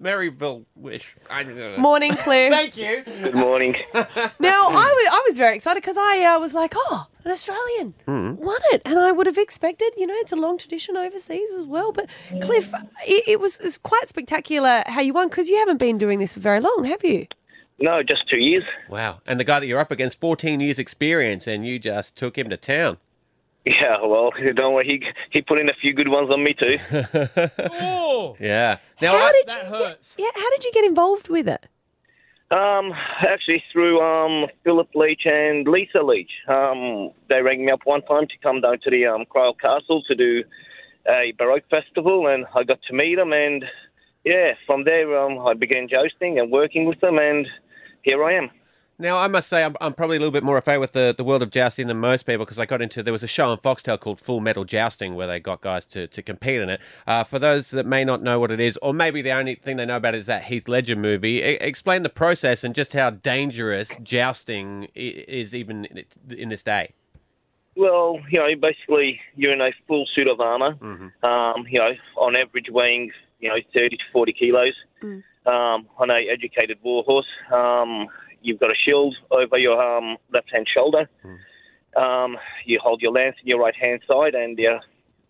Maryville 0.00 0.64
Wish. 0.74 1.16
I 1.30 1.42
don't 1.42 1.56
know. 1.56 1.76
Morning, 1.78 2.14
Cliff. 2.14 2.52
Thank 2.52 2.76
you. 2.76 3.02
Good 3.04 3.34
morning. 3.34 3.76
Now, 4.38 4.66
I 4.68 4.72
was, 4.72 5.08
I 5.12 5.22
was 5.28 5.36
very 5.36 5.54
excited 5.54 5.80
because 5.82 5.96
I 5.96 6.24
uh, 6.24 6.40
was 6.40 6.52
like, 6.52 6.72
oh, 6.74 7.06
an 7.24 7.30
Australian 7.30 7.94
won 8.06 8.60
it. 8.72 8.82
And 8.84 8.98
I 8.98 9.12
would 9.12 9.26
have 9.26 9.38
expected, 9.38 9.92
you 9.96 10.06
know, 10.06 10.14
it's 10.16 10.32
a 10.32 10.36
long 10.36 10.58
tradition 10.58 10.96
overseas 10.96 11.54
as 11.54 11.66
well. 11.66 11.92
But, 11.92 12.08
Cliff, 12.40 12.72
it, 13.06 13.24
it, 13.28 13.40
was, 13.40 13.60
it 13.60 13.64
was 13.64 13.78
quite 13.78 14.08
spectacular 14.08 14.82
how 14.86 15.00
you 15.00 15.12
won 15.12 15.28
because 15.28 15.48
you 15.48 15.58
haven't 15.58 15.78
been 15.78 15.96
doing 15.96 16.18
this 16.18 16.32
for 16.32 16.40
very 16.40 16.60
long, 16.60 16.84
have 16.84 17.04
you? 17.04 17.26
no, 17.82 18.02
just 18.02 18.28
two 18.28 18.38
years. 18.38 18.64
Wow. 18.88 19.20
And 19.26 19.38
the 19.38 19.44
guy 19.44 19.60
that 19.60 19.66
you're 19.66 19.80
up 19.80 19.90
against, 19.90 20.20
14 20.20 20.60
years 20.60 20.78
experience, 20.78 21.46
and 21.46 21.66
you 21.66 21.78
just 21.78 22.16
took 22.16 22.38
him 22.38 22.48
to 22.50 22.56
town. 22.56 22.98
Yeah, 23.64 24.04
well, 24.04 24.32
don't 24.54 24.74
worry. 24.74 24.86
He 24.86 25.06
he 25.30 25.42
put 25.42 25.58
in 25.58 25.68
a 25.68 25.74
few 25.80 25.94
good 25.94 26.08
ones 26.08 26.30
on 26.30 26.42
me 26.42 26.54
too. 26.54 26.78
oh, 27.70 28.36
Yeah. 28.40 28.78
Now, 29.00 29.12
how 29.12 29.26
I, 29.26 29.32
did 29.32 29.48
that 29.48 29.64
you 29.64 29.70
hurts. 29.70 30.14
Get, 30.16 30.24
yeah, 30.24 30.42
how 30.42 30.50
did 30.50 30.64
you 30.64 30.72
get 30.72 30.84
involved 30.84 31.28
with 31.28 31.48
it? 31.48 31.66
Um, 32.50 32.92
actually 33.26 33.62
through 33.72 34.00
um 34.00 34.46
Philip 34.62 34.88
Leach 34.94 35.22
and 35.24 35.66
Lisa 35.66 36.02
Leach. 36.02 36.30
Um, 36.48 37.12
they 37.28 37.40
rang 37.40 37.64
me 37.64 37.72
up 37.72 37.80
one 37.84 38.02
time 38.02 38.26
to 38.26 38.34
come 38.42 38.60
down 38.60 38.78
to 38.82 38.90
the 38.90 39.06
um 39.06 39.24
Kryal 39.32 39.58
Castle 39.58 40.02
to 40.08 40.14
do 40.14 40.42
a 41.08 41.32
Baroque 41.38 41.68
festival, 41.70 42.26
and 42.26 42.44
I 42.54 42.64
got 42.64 42.80
to 42.88 42.94
meet 42.94 43.16
them. 43.16 43.32
And 43.32 43.64
yeah, 44.24 44.52
from 44.66 44.84
there 44.84 45.18
um, 45.18 45.38
I 45.46 45.54
began 45.54 45.88
jousting 45.88 46.38
and 46.38 46.50
working 46.50 46.84
with 46.84 47.00
them, 47.00 47.18
and 47.18 47.46
here 48.02 48.22
I 48.24 48.34
am. 48.34 48.50
Now 49.02 49.18
I 49.18 49.26
must 49.28 49.48
say, 49.48 49.64
I'm, 49.64 49.76
I'm 49.80 49.92
probably 49.92 50.16
a 50.16 50.20
little 50.20 50.32
bit 50.32 50.42
more 50.42 50.56
afraid 50.56 50.78
with 50.78 50.92
the, 50.92 51.14
the 51.16 51.24
world 51.24 51.42
of 51.42 51.50
jousting 51.50 51.88
than 51.88 51.98
most 51.98 52.22
people 52.24 52.44
because 52.46 52.58
I 52.58 52.64
got 52.64 52.80
into 52.80 53.02
there 53.02 53.12
was 53.12 53.22
a 53.22 53.26
show 53.28 53.50
on 53.50 53.58
Foxtel 53.58 54.00
called 54.00 54.20
Full 54.20 54.40
Metal 54.40 54.64
Jousting 54.64 55.14
where 55.14 55.26
they 55.26 55.40
got 55.40 55.60
guys 55.60 55.84
to, 55.86 56.06
to 56.06 56.22
compete 56.22 56.60
in 56.60 56.70
it. 56.70 56.80
Uh, 57.06 57.24
for 57.24 57.38
those 57.38 57.70
that 57.72 57.84
may 57.84 58.04
not 58.04 58.22
know 58.22 58.40
what 58.40 58.50
it 58.50 58.60
is, 58.60 58.78
or 58.80 58.94
maybe 58.94 59.20
the 59.20 59.32
only 59.32 59.56
thing 59.56 59.76
they 59.76 59.84
know 59.84 59.96
about 59.96 60.14
it 60.14 60.18
is 60.18 60.26
that 60.26 60.44
Heath 60.44 60.68
Ledger 60.68 60.96
movie, 60.96 61.38
e- 61.42 61.58
explain 61.60 62.02
the 62.02 62.08
process 62.08 62.64
and 62.64 62.74
just 62.74 62.92
how 62.94 63.10
dangerous 63.10 63.90
jousting 64.02 64.88
is 64.94 65.54
even 65.54 65.84
in- 65.86 66.04
in 66.38 66.48
this 66.48 66.62
day. 66.62 66.92
Well, 67.74 68.20
you 68.30 68.38
know, 68.38 68.48
basically 68.60 69.20
you're 69.34 69.52
in 69.52 69.60
a 69.60 69.70
full 69.88 70.06
suit 70.14 70.28
of 70.28 70.40
armor. 70.40 70.76
Um, 71.22 71.66
you 71.68 71.78
know, 71.78 71.92
on 72.16 72.36
average 72.36 72.68
weighing 72.70 73.10
you 73.40 73.48
know 73.48 73.56
30 73.74 73.96
to 73.96 74.04
40 74.12 74.32
kilos. 74.34 74.74
Um, 75.44 75.88
on 75.98 76.08
a 76.10 76.28
educated 76.30 76.78
warhorse. 76.84 77.26
um, 77.52 78.06
you've 78.42 78.60
got 78.60 78.70
a 78.70 78.74
shield 78.74 79.16
over 79.30 79.58
your 79.58 79.80
um, 79.80 80.16
left 80.32 80.52
hand 80.52 80.66
shoulder. 80.72 81.08
Um, 81.96 82.36
you 82.64 82.78
hold 82.82 83.02
your 83.02 83.12
lance 83.12 83.36
in 83.42 83.48
your 83.48 83.60
right 83.60 83.74
hand 83.74 84.00
side, 84.08 84.34
and 84.34 84.58
uh, 84.58 84.80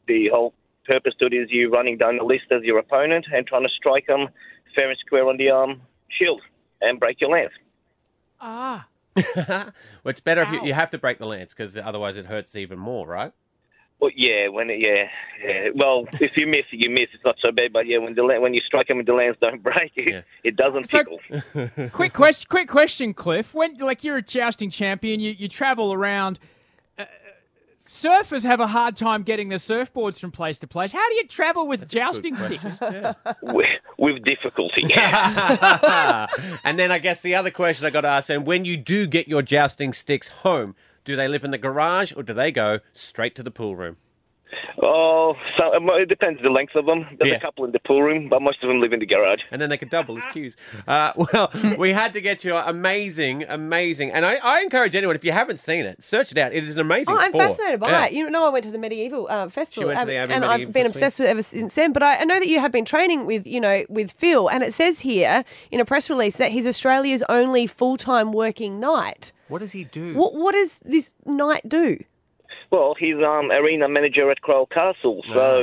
the 0.07 0.29
whole 0.33 0.55
purpose 0.87 1.15
to 1.19 1.27
it 1.27 1.33
is 1.33 1.49
you 1.51 1.71
running 1.71 1.99
down 1.99 2.17
the 2.17 2.25
list 2.25 2.45
as 2.51 2.63
your 2.63 2.79
opponent 2.79 3.27
and 3.33 3.47
trying 3.47 3.63
to 3.63 3.69
strike 3.69 4.07
them 4.07 4.29
fair 4.75 4.91
and 4.91 4.99
square 5.05 5.29
on 5.29 5.37
the 5.37 5.51
um, 5.51 5.81
shield 6.09 6.41
and 6.81 6.99
break 6.99 7.21
your 7.21 7.31
lance. 7.31 7.53
Ah, 8.41 8.87
well, 9.37 9.73
it's 10.07 10.21
better 10.21 10.43
if 10.43 10.53
you, 10.53 10.61
you 10.65 10.73
have 10.73 10.91
to 10.91 10.99
break 10.99 11.19
the 11.19 11.27
lance 11.27 11.53
because 11.53 11.77
otherwise 11.77 12.17
it 12.17 12.27
hurts 12.27 12.55
even 12.55 12.79
more, 12.79 13.07
right? 13.07 13.33
Well, 14.03 14.11
yeah, 14.17 14.49
when 14.49 14.69
it, 14.69 14.81
yeah, 14.81 15.07
yeah. 15.45 15.69
Well, 15.77 16.09
if 16.21 16.37
you 16.37 16.45
miss, 16.49 16.65
it, 16.73 16.81
you 16.81 16.91
miss. 16.91 17.07
It's 17.15 17.25
not 17.25 17.37
so 17.41 17.53
bad, 17.53 17.73
but 17.73 17.87
yeah, 17.87 17.99
when 17.99 18.17
the 18.17 18.25
when 18.25 18.53
you 18.53 18.61
strike 18.67 18.89
them 18.89 18.99
and 18.99 19.07
the 19.07 19.13
lands 19.13 19.39
don't 19.41 19.63
break, 19.63 19.93
it, 19.95 20.25
it 20.43 20.57
doesn't 20.57 20.89
So- 20.89 20.99
tickle. 20.99 21.89
quick 21.93 22.13
question, 22.13 22.49
quick 22.51 22.69
question, 22.69 23.15
Cliff. 23.15 23.55
When 23.55 23.77
like 23.79 24.03
you're 24.03 24.17
a 24.17 24.23
jousting 24.23 24.71
champion, 24.71 25.21
you, 25.21 25.31
you 25.31 25.47
travel 25.47 25.93
around. 25.93 26.41
Uh, 26.99 27.05
surfers 27.81 28.43
have 28.45 28.59
a 28.59 28.67
hard 28.67 28.97
time 28.97 29.23
getting 29.23 29.51
their 29.51 29.59
surfboards 29.59 30.19
from 30.19 30.33
place 30.33 30.59
to 30.59 30.67
place. 30.67 30.91
How 30.91 31.09
do 31.09 31.15
you 31.15 31.29
travel 31.29 31.69
with 31.69 31.89
jousting 31.89 32.37
sticks? 32.37 32.81
with, 33.43 33.67
with 33.99 34.25
difficulty. 34.25 34.83
and 34.95 36.77
then 36.77 36.91
I 36.91 36.99
guess 36.99 37.23
the 37.23 37.37
other 37.37 37.53
question 37.53 37.87
I 37.87 37.91
got 37.91 38.01
to 38.01 38.09
ask 38.09 38.27
then 38.27 38.45
when 38.45 38.65
you 38.65 38.77
do 38.77 39.07
get 39.07 39.29
your 39.29 39.43
jousting 39.43 39.93
sticks 39.93 40.27
home, 40.27 40.75
do 41.05 41.17
they 41.17 41.29
live 41.29 41.45
in 41.45 41.51
the 41.51 41.59
garage 41.59 42.13
or 42.17 42.23
do 42.23 42.33
they 42.33 42.53
go 42.53 42.81
straight 42.93 43.35
to 43.37 43.43
the 43.43 43.51
pool 43.51 43.77
room? 43.77 43.97
Oh, 44.83 45.35
so 45.57 45.75
um, 45.75 45.89
it 45.95 46.09
depends 46.09 46.41
the 46.43 46.51
length 46.51 46.75
of 46.75 46.87
them. 46.87 47.07
There's 47.19 47.31
Yeah. 47.31 47.37
a 47.37 47.41
couple 47.41 47.65
in 47.65 47.73
the 47.73 47.79
pool 47.81 48.03
room, 48.03 48.29
but 48.29 48.43
most 48.43 48.63
of 48.63 48.69
them 48.69 48.81
live 48.81 48.93
in 48.93 49.01
the 49.01 49.07
garage. 49.07 49.41
And 49.51 49.61
then 49.61 49.71
they 49.71 49.77
can 49.77 49.89
double 49.89 50.19
as 50.19 50.25
cues. 50.33 50.57
Uh, 50.87 51.13
well, 51.33 51.51
we 51.79 51.93
had 51.93 52.13
to 52.15 52.21
get 52.21 52.45
you 52.45 52.57
amazing, 52.57 53.45
amazing. 53.49 54.11
And 54.13 54.25
I, 54.27 54.37
I 54.43 54.61
encourage 54.63 54.95
anyone, 54.95 55.17
if 55.17 55.25
you 55.25 55.33
haven't 55.33 55.61
seen 55.61 55.85
it, 55.85 56.03
search 56.03 56.33
it 56.33 56.39
out. 56.39 56.53
It 56.53 56.65
is 56.65 56.77
an 56.77 56.81
amazing 56.81 57.15
Oh, 57.15 57.19
I'm 57.21 57.31
sport. 57.33 57.49
fascinated 57.49 57.81
by 57.81 57.91
Yeah. 57.91 58.07
it. 58.07 58.13
You 58.13 58.31
know, 58.31 58.45
I 58.45 58.49
went 58.51 58.65
to 58.65 58.71
the 58.71 58.79
medieval 58.79 59.27
uh, 59.31 59.49
festival, 59.49 59.89
went 59.89 59.99
to 59.99 60.03
um, 60.03 60.09
the 60.09 60.17
Abbey 60.17 60.33
and 60.35 60.41
Medieval 60.43 60.67
I've 60.69 60.73
been 60.73 60.85
Festival. 60.85 60.99
obsessed 61.07 61.19
with 61.19 61.29
it 61.29 61.31
ever 61.31 61.43
since 61.43 61.75
then. 61.75 61.93
But 61.93 62.03
I, 62.03 62.17
I 62.19 62.25
know 62.25 62.39
that 62.39 62.49
you 62.49 62.61
have 62.61 62.73
been 62.73 62.85
training 62.85 63.27
with, 63.27 63.47
you 63.47 63.61
know, 63.61 63.85
with 63.89 64.13
Phil, 64.13 64.49
and 64.49 64.63
it 64.63 64.73
says 64.75 65.01
here 65.01 65.45
in 65.71 65.81
a 65.81 65.85
press 65.85 66.09
release 66.11 66.37
that 66.37 66.51
he's 66.53 66.67
Australia's 66.67 67.23
only 67.29 67.67
full-time 67.67 68.33
working 68.33 68.81
knight. 68.81 69.33
What 69.49 69.61
does 69.61 69.73
he 69.73 69.85
do? 69.85 70.15
What 70.15 70.35
What 70.35 70.53
does 70.53 70.79
this 70.85 71.15
knight 71.27 71.69
do? 71.69 71.99
Well, 72.73 72.95
he's 72.99 73.17
um, 73.17 73.51
arena 73.51 73.87
manager 73.87 74.31
at 74.31 74.41
Kryal 74.41 74.67
Castle, 74.67 75.21
so 75.27 75.61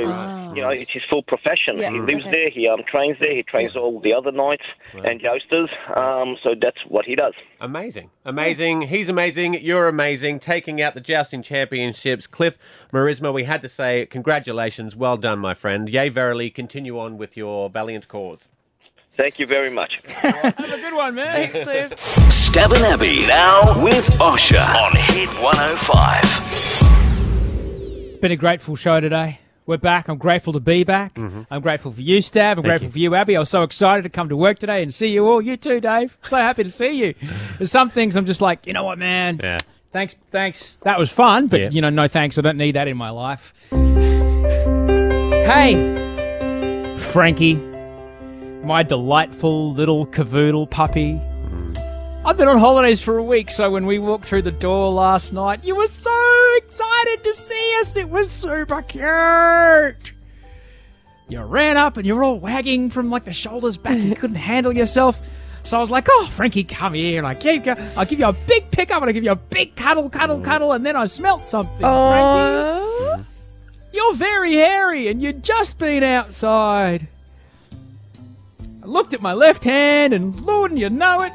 you 0.54 0.62
know 0.62 0.68
it's 0.68 0.92
his 0.92 1.02
full 1.10 1.24
profession. 1.24 1.78
Yeah, 1.78 1.90
he 1.90 1.98
lives 1.98 2.20
okay. 2.20 2.30
there. 2.30 2.50
He 2.50 2.68
um, 2.68 2.82
trains 2.86 3.16
there. 3.18 3.34
He 3.34 3.42
trains 3.42 3.74
all 3.74 3.98
the 3.98 4.12
other 4.12 4.30
knights 4.30 4.62
and 4.94 5.20
jousters. 5.20 5.70
Um, 5.96 6.36
so 6.40 6.54
that's 6.60 6.78
what 6.86 7.06
he 7.06 7.16
does. 7.16 7.34
Amazing. 7.60 8.10
Amazing. 8.24 8.82
He's 8.82 9.08
amazing. 9.08 9.54
You're 9.54 9.88
amazing. 9.88 10.38
Taking 10.38 10.80
out 10.80 10.94
the 10.94 11.00
jousting 11.00 11.42
championships. 11.42 12.28
Cliff 12.28 12.56
Marisma, 12.92 13.34
we 13.34 13.42
had 13.42 13.60
to 13.62 13.68
say 13.68 14.06
congratulations. 14.06 14.94
Well 14.94 15.16
done, 15.16 15.40
my 15.40 15.54
friend. 15.54 15.88
Yay, 15.88 16.10
verily, 16.10 16.48
continue 16.48 16.96
on 16.96 17.18
with 17.18 17.36
your 17.36 17.68
valiant 17.68 18.06
cause. 18.06 18.48
Thank 19.16 19.40
you 19.40 19.46
very 19.46 19.70
much. 19.70 19.98
Have 20.06 20.58
a 20.58 20.62
good 20.62 20.94
one, 20.94 21.16
man. 21.16 21.50
Thanks, 21.50 21.64
Cliff. 21.64 21.98
Stab 22.30 22.70
and 22.70 22.84
Abby 22.84 23.26
now 23.26 23.82
with 23.82 24.08
Osher 24.20 24.64
on 24.76 24.92
Hit 24.94 25.28
105. 25.42 26.49
Been 28.20 28.32
a 28.32 28.36
grateful 28.36 28.76
show 28.76 29.00
today. 29.00 29.40
We're 29.64 29.78
back. 29.78 30.08
I'm 30.08 30.18
grateful 30.18 30.52
to 30.52 30.60
be 30.60 30.84
back. 30.84 31.14
Mm-hmm. 31.14 31.42
I'm 31.50 31.62
grateful 31.62 31.90
for 31.92 32.02
you, 32.02 32.18
Stav. 32.18 32.56
I'm 32.58 32.62
grateful 32.62 32.90
for 32.90 32.98
you, 32.98 33.14
Abby. 33.14 33.34
I 33.36 33.40
was 33.40 33.48
so 33.48 33.62
excited 33.62 34.02
to 34.02 34.10
come 34.10 34.28
to 34.28 34.36
work 34.36 34.58
today 34.58 34.82
and 34.82 34.92
see 34.92 35.10
you 35.10 35.26
all. 35.26 35.40
You 35.40 35.56
too, 35.56 35.80
Dave. 35.80 36.18
So 36.22 36.36
happy 36.36 36.64
to 36.64 36.70
see 36.70 36.90
you. 36.90 37.14
There's 37.56 37.70
some 37.70 37.88
things 37.88 38.16
I'm 38.16 38.26
just 38.26 38.42
like, 38.42 38.66
you 38.66 38.74
know 38.74 38.84
what, 38.84 38.98
man? 38.98 39.40
Yeah. 39.42 39.58
Thanks, 39.92 40.16
thanks. 40.32 40.76
That 40.82 40.98
was 40.98 41.10
fun, 41.10 41.46
but 41.46 41.60
Yeah. 41.60 41.70
you 41.70 41.80
know, 41.80 41.88
no 41.88 42.08
thanks. 42.08 42.36
I 42.36 42.42
don't 42.42 42.58
need 42.58 42.72
that 42.72 42.88
in 42.88 42.96
my 42.96 43.10
life. 43.10 43.54
Hey, 43.70 43.76
Frankie, 46.98 47.54
my 48.64 48.82
delightful 48.82 49.72
little 49.72 50.06
cavoodle 50.06 50.68
puppy. 50.68 51.20
I've 52.22 52.36
been 52.36 52.48
on 52.48 52.58
holidays 52.58 53.00
for 53.00 53.16
a 53.16 53.22
week, 53.22 53.50
so 53.50 53.70
when 53.70 53.86
we 53.86 53.98
walked 53.98 54.26
through 54.26 54.42
the 54.42 54.52
door 54.52 54.92
last 54.92 55.32
night, 55.32 55.64
you 55.64 55.74
were 55.74 55.86
so 55.86 56.54
excited 56.58 57.24
to 57.24 57.32
see 57.32 57.76
us. 57.80 57.96
It 57.96 58.10
was 58.10 58.30
super 58.30 58.82
cute. 58.82 60.12
You 61.30 61.40
ran 61.40 61.78
up 61.78 61.96
and 61.96 62.06
you 62.06 62.14
were 62.14 62.22
all 62.22 62.38
wagging 62.38 62.90
from 62.90 63.08
like 63.08 63.24
the 63.24 63.32
shoulders 63.32 63.78
back. 63.78 63.98
You 63.98 64.14
couldn't 64.16 64.36
handle 64.36 64.76
yourself. 64.76 65.18
So 65.62 65.78
I 65.78 65.80
was 65.80 65.90
like, 65.90 66.08
"Oh, 66.10 66.28
Frankie, 66.30 66.62
come 66.64 66.92
here!" 66.92 67.18
And 67.18 67.26
I 67.26 67.32
gave 67.32 67.64
you, 67.64 67.74
I'll 67.96 68.04
give 68.04 68.18
you 68.18 68.26
a 68.26 68.32
big 68.32 68.70
pickup 68.70 69.00
and 69.00 69.08
I 69.08 69.12
give 69.12 69.24
you 69.24 69.32
a 69.32 69.36
big 69.36 69.74
cuddle, 69.74 70.10
cuddle, 70.10 70.38
oh. 70.38 70.42
cuddle, 70.42 70.72
and 70.72 70.84
then 70.84 70.96
I 70.96 71.06
smelt 71.06 71.46
something. 71.46 71.78
Frankie, 71.78 73.24
you're 73.94 74.14
very 74.14 74.54
hairy, 74.54 75.08
and 75.08 75.22
you'd 75.22 75.42
just 75.42 75.78
been 75.78 76.02
outside. 76.02 77.08
I 78.82 78.86
looked 78.86 79.14
at 79.14 79.22
my 79.22 79.32
left 79.32 79.64
hand, 79.64 80.12
and 80.12 80.38
Lord, 80.42 80.78
you 80.78 80.90
know 80.90 81.22
it, 81.22 81.32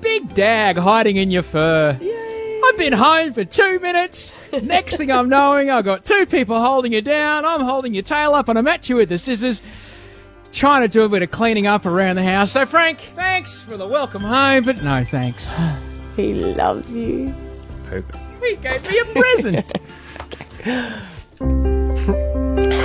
big 0.00 0.34
dag 0.34 0.76
hiding 0.76 1.16
in 1.16 1.30
your 1.30 1.42
fur. 1.42 1.96
Yay. 2.00 2.60
I've 2.64 2.76
been 2.76 2.92
home 2.92 3.32
for 3.32 3.44
two 3.44 3.78
minutes. 3.80 4.32
Next 4.62 4.96
thing 4.96 5.10
I'm 5.10 5.28
knowing, 5.28 5.70
I've 5.70 5.84
got 5.84 6.04
two 6.04 6.26
people 6.26 6.60
holding 6.60 6.92
you 6.92 7.02
down. 7.02 7.44
I'm 7.44 7.60
holding 7.62 7.94
your 7.94 8.02
tail 8.02 8.34
up, 8.34 8.48
and 8.48 8.58
I'm 8.58 8.68
at 8.68 8.88
you 8.88 8.96
with 8.96 9.08
the 9.08 9.18
scissors, 9.18 9.62
trying 10.52 10.82
to 10.82 10.88
do 10.88 11.02
a 11.02 11.08
bit 11.08 11.22
of 11.22 11.30
cleaning 11.30 11.66
up 11.66 11.86
around 11.86 12.16
the 12.16 12.24
house. 12.24 12.52
So, 12.52 12.66
Frank, 12.66 13.00
thanks 13.16 13.62
for 13.62 13.76
the 13.76 13.86
welcome 13.86 14.22
home, 14.22 14.64
but 14.64 14.82
no 14.82 15.04
thanks. 15.04 15.52
He 16.16 16.34
loves 16.34 16.90
you. 16.90 17.34
Poop. 17.88 18.04
We 18.42 18.56
gave 18.56 18.82
me 18.90 18.98
a 18.98 19.04
present. 19.06 19.72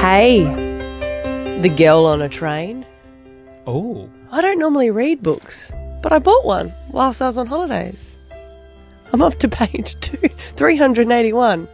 Hey, 0.05 0.43
the 1.61 1.69
girl 1.75 2.05
on 2.05 2.21
a 2.21 2.29
train. 2.29 2.85
oh. 3.67 4.09
I 4.31 4.39
don't 4.41 4.59
normally 4.59 4.91
read 4.91 5.23
books, 5.23 5.71
but 6.05 6.13
I 6.13 6.19
bought 6.19 6.45
one 6.45 6.71
whilst 6.91 7.19
I 7.19 7.25
was 7.25 7.35
on 7.35 7.47
holidays. 7.47 8.15
I'm 9.11 9.23
up 9.23 9.39
to 9.39 9.49
page 9.49 9.99
two, 10.01 10.17
381, 10.27 11.67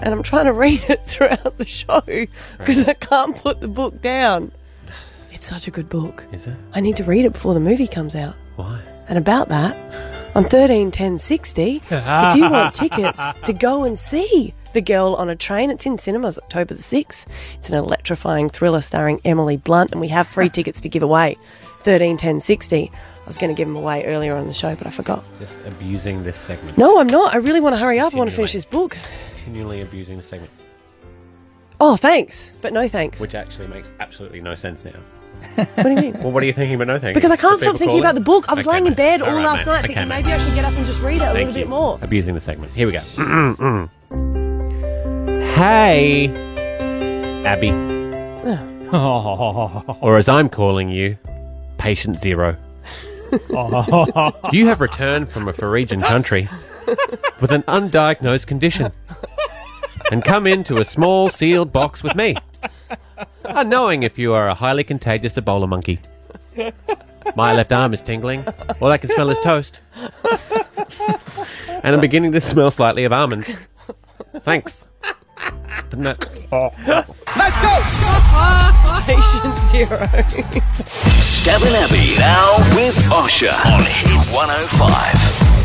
and 0.00 0.12
I'm 0.12 0.24
trying 0.24 0.46
to 0.46 0.52
read 0.52 0.82
it 0.90 1.06
throughout 1.06 1.56
the 1.56 1.64
show 1.64 2.00
because 2.00 2.88
I 2.88 2.94
can't 2.94 3.36
put 3.36 3.60
the 3.60 3.68
book 3.68 4.02
down. 4.02 4.50
It's 5.30 5.46
such 5.46 5.68
a 5.68 5.70
good 5.70 5.88
book. 5.88 6.24
Is 6.32 6.48
it? 6.48 6.56
I 6.72 6.80
need 6.80 6.96
to 6.96 7.04
read 7.04 7.26
it 7.26 7.32
before 7.32 7.54
the 7.54 7.60
movie 7.60 7.86
comes 7.86 8.16
out. 8.16 8.34
Why? 8.56 8.80
And 9.08 9.16
about 9.16 9.50
that, 9.50 9.76
on 10.34 10.42
131060, 10.42 11.82
if 11.90 12.36
you 12.36 12.50
want 12.50 12.74
tickets 12.74 13.34
to 13.44 13.52
go 13.52 13.84
and 13.84 13.96
see 13.96 14.52
The 14.72 14.80
Girl 14.80 15.14
on 15.14 15.28
a 15.28 15.36
Train, 15.36 15.70
it's 15.70 15.86
in 15.86 15.96
cinemas 15.96 16.40
October 16.40 16.74
the 16.74 16.82
6th. 16.82 17.26
It's 17.54 17.70
an 17.70 17.76
electrifying 17.76 18.48
thriller 18.48 18.80
starring 18.80 19.20
Emily 19.24 19.56
Blunt, 19.56 19.92
and 19.92 20.00
we 20.00 20.08
have 20.08 20.26
free 20.26 20.48
tickets 20.48 20.80
to 20.80 20.88
give 20.88 21.04
away. 21.04 21.36
131060. 21.84 22.90
I 22.90 23.17
was 23.28 23.38
going 23.38 23.54
to 23.54 23.56
give 23.56 23.68
them 23.68 23.76
away 23.76 24.04
earlier 24.04 24.34
on 24.36 24.46
the 24.48 24.52
show, 24.54 24.74
but 24.74 24.86
I 24.86 24.90
forgot. 24.90 25.22
Just 25.38 25.60
abusing 25.66 26.24
this 26.24 26.36
segment. 26.36 26.76
No, 26.76 26.98
I'm 26.98 27.06
not. 27.06 27.32
I 27.34 27.38
really 27.38 27.60
want 27.60 27.74
to 27.74 27.78
hurry 27.78 28.00
up. 28.00 28.12
I 28.14 28.18
want 28.18 28.28
to 28.30 28.34
finish 28.36 28.52
this 28.54 28.64
book. 28.64 28.96
Continually 29.36 29.80
abusing 29.82 30.16
the 30.16 30.22
segment, 30.22 30.50
Oh, 31.80 31.96
thanks, 31.96 32.52
but 32.60 32.72
no 32.72 32.88
thanks. 32.88 33.20
which 33.20 33.36
actually 33.36 33.68
makes 33.68 33.90
absolutely 34.00 34.40
no 34.40 34.54
sense 34.56 34.84
now. 34.84 34.90
What 35.54 35.84
do 35.84 35.90
you 35.90 35.96
mean? 35.96 36.14
Well, 36.22 36.32
what 36.32 36.42
are 36.42 36.46
you 36.46 36.52
thinking 36.52 36.76
but 36.78 36.88
no 36.88 36.98
thanks? 36.98 37.14
Because 37.14 37.30
I 37.30 37.36
can't 37.36 37.56
stop 37.58 37.76
thinking 37.76 38.00
about 38.00 38.16
it? 38.16 38.18
the 38.18 38.24
book. 38.24 38.48
I 38.50 38.54
was 38.54 38.66
Okay, 38.66 38.72
laying 38.72 38.86
in 38.86 38.94
bed 38.94 39.22
all 39.22 39.28
right, 39.36 39.44
last 39.44 39.58
mate. 39.64 39.66
night 39.72 39.78
Okay, 39.84 39.86
thinking 39.94 40.08
mate. 40.08 40.22
maybe 40.24 40.32
I 40.34 40.38
should 40.38 40.54
get 40.56 40.64
up 40.64 40.72
and 40.76 40.84
just 40.84 41.00
read 41.00 41.22
it 41.22 41.28
a 41.28 41.32
little 41.32 41.48
you. 41.48 41.54
bit 41.54 41.68
more. 41.68 41.98
Abusing 42.02 42.34
the 42.34 42.40
segment. 42.40 42.72
Here 42.72 42.86
we 42.88 42.92
go. 42.92 43.02
hey, 45.54 46.28
Abby, 47.46 47.70
or 48.92 50.18
as 50.18 50.28
I'm 50.28 50.48
calling 50.48 50.88
you, 50.88 51.16
Patient 51.78 52.16
Zero. 52.18 52.56
you 54.52 54.66
have 54.66 54.80
returned 54.80 55.28
from 55.28 55.48
a 55.48 55.52
Fijian 55.52 56.02
country 56.02 56.48
with 57.40 57.52
an 57.52 57.62
undiagnosed 57.64 58.46
condition 58.46 58.92
and 60.10 60.24
come 60.24 60.46
into 60.46 60.78
a 60.78 60.84
small 60.84 61.28
sealed 61.28 61.72
box 61.72 62.02
with 62.02 62.14
me, 62.16 62.34
unknowing 63.44 64.02
if 64.02 64.18
you 64.18 64.32
are 64.32 64.48
a 64.48 64.54
highly 64.54 64.84
contagious 64.84 65.36
Ebola 65.36 65.68
monkey. 65.68 66.00
My 67.36 67.54
left 67.54 67.72
arm 67.72 67.92
is 67.92 68.02
tingling. 68.02 68.46
All 68.80 68.90
I 68.90 68.98
can 68.98 69.10
smell 69.10 69.30
is 69.30 69.38
toast. 69.40 69.80
and 71.68 71.94
I'm 71.94 72.00
beginning 72.00 72.32
to 72.32 72.40
smell 72.40 72.70
slightly 72.70 73.04
of 73.04 73.12
almonds. 73.12 73.54
Thanks. 74.40 74.87
But 75.90 77.52
go! 77.62 77.74
Patient 79.06 79.54
zero. 79.70 79.98
Stav 81.18 81.64
and 81.66 81.76
Abby 81.76 82.16
now 82.18 82.56
with 82.76 82.96
Osher 83.10 83.54
on 83.66 83.82
Hit 83.84 84.34
105. 84.34 85.57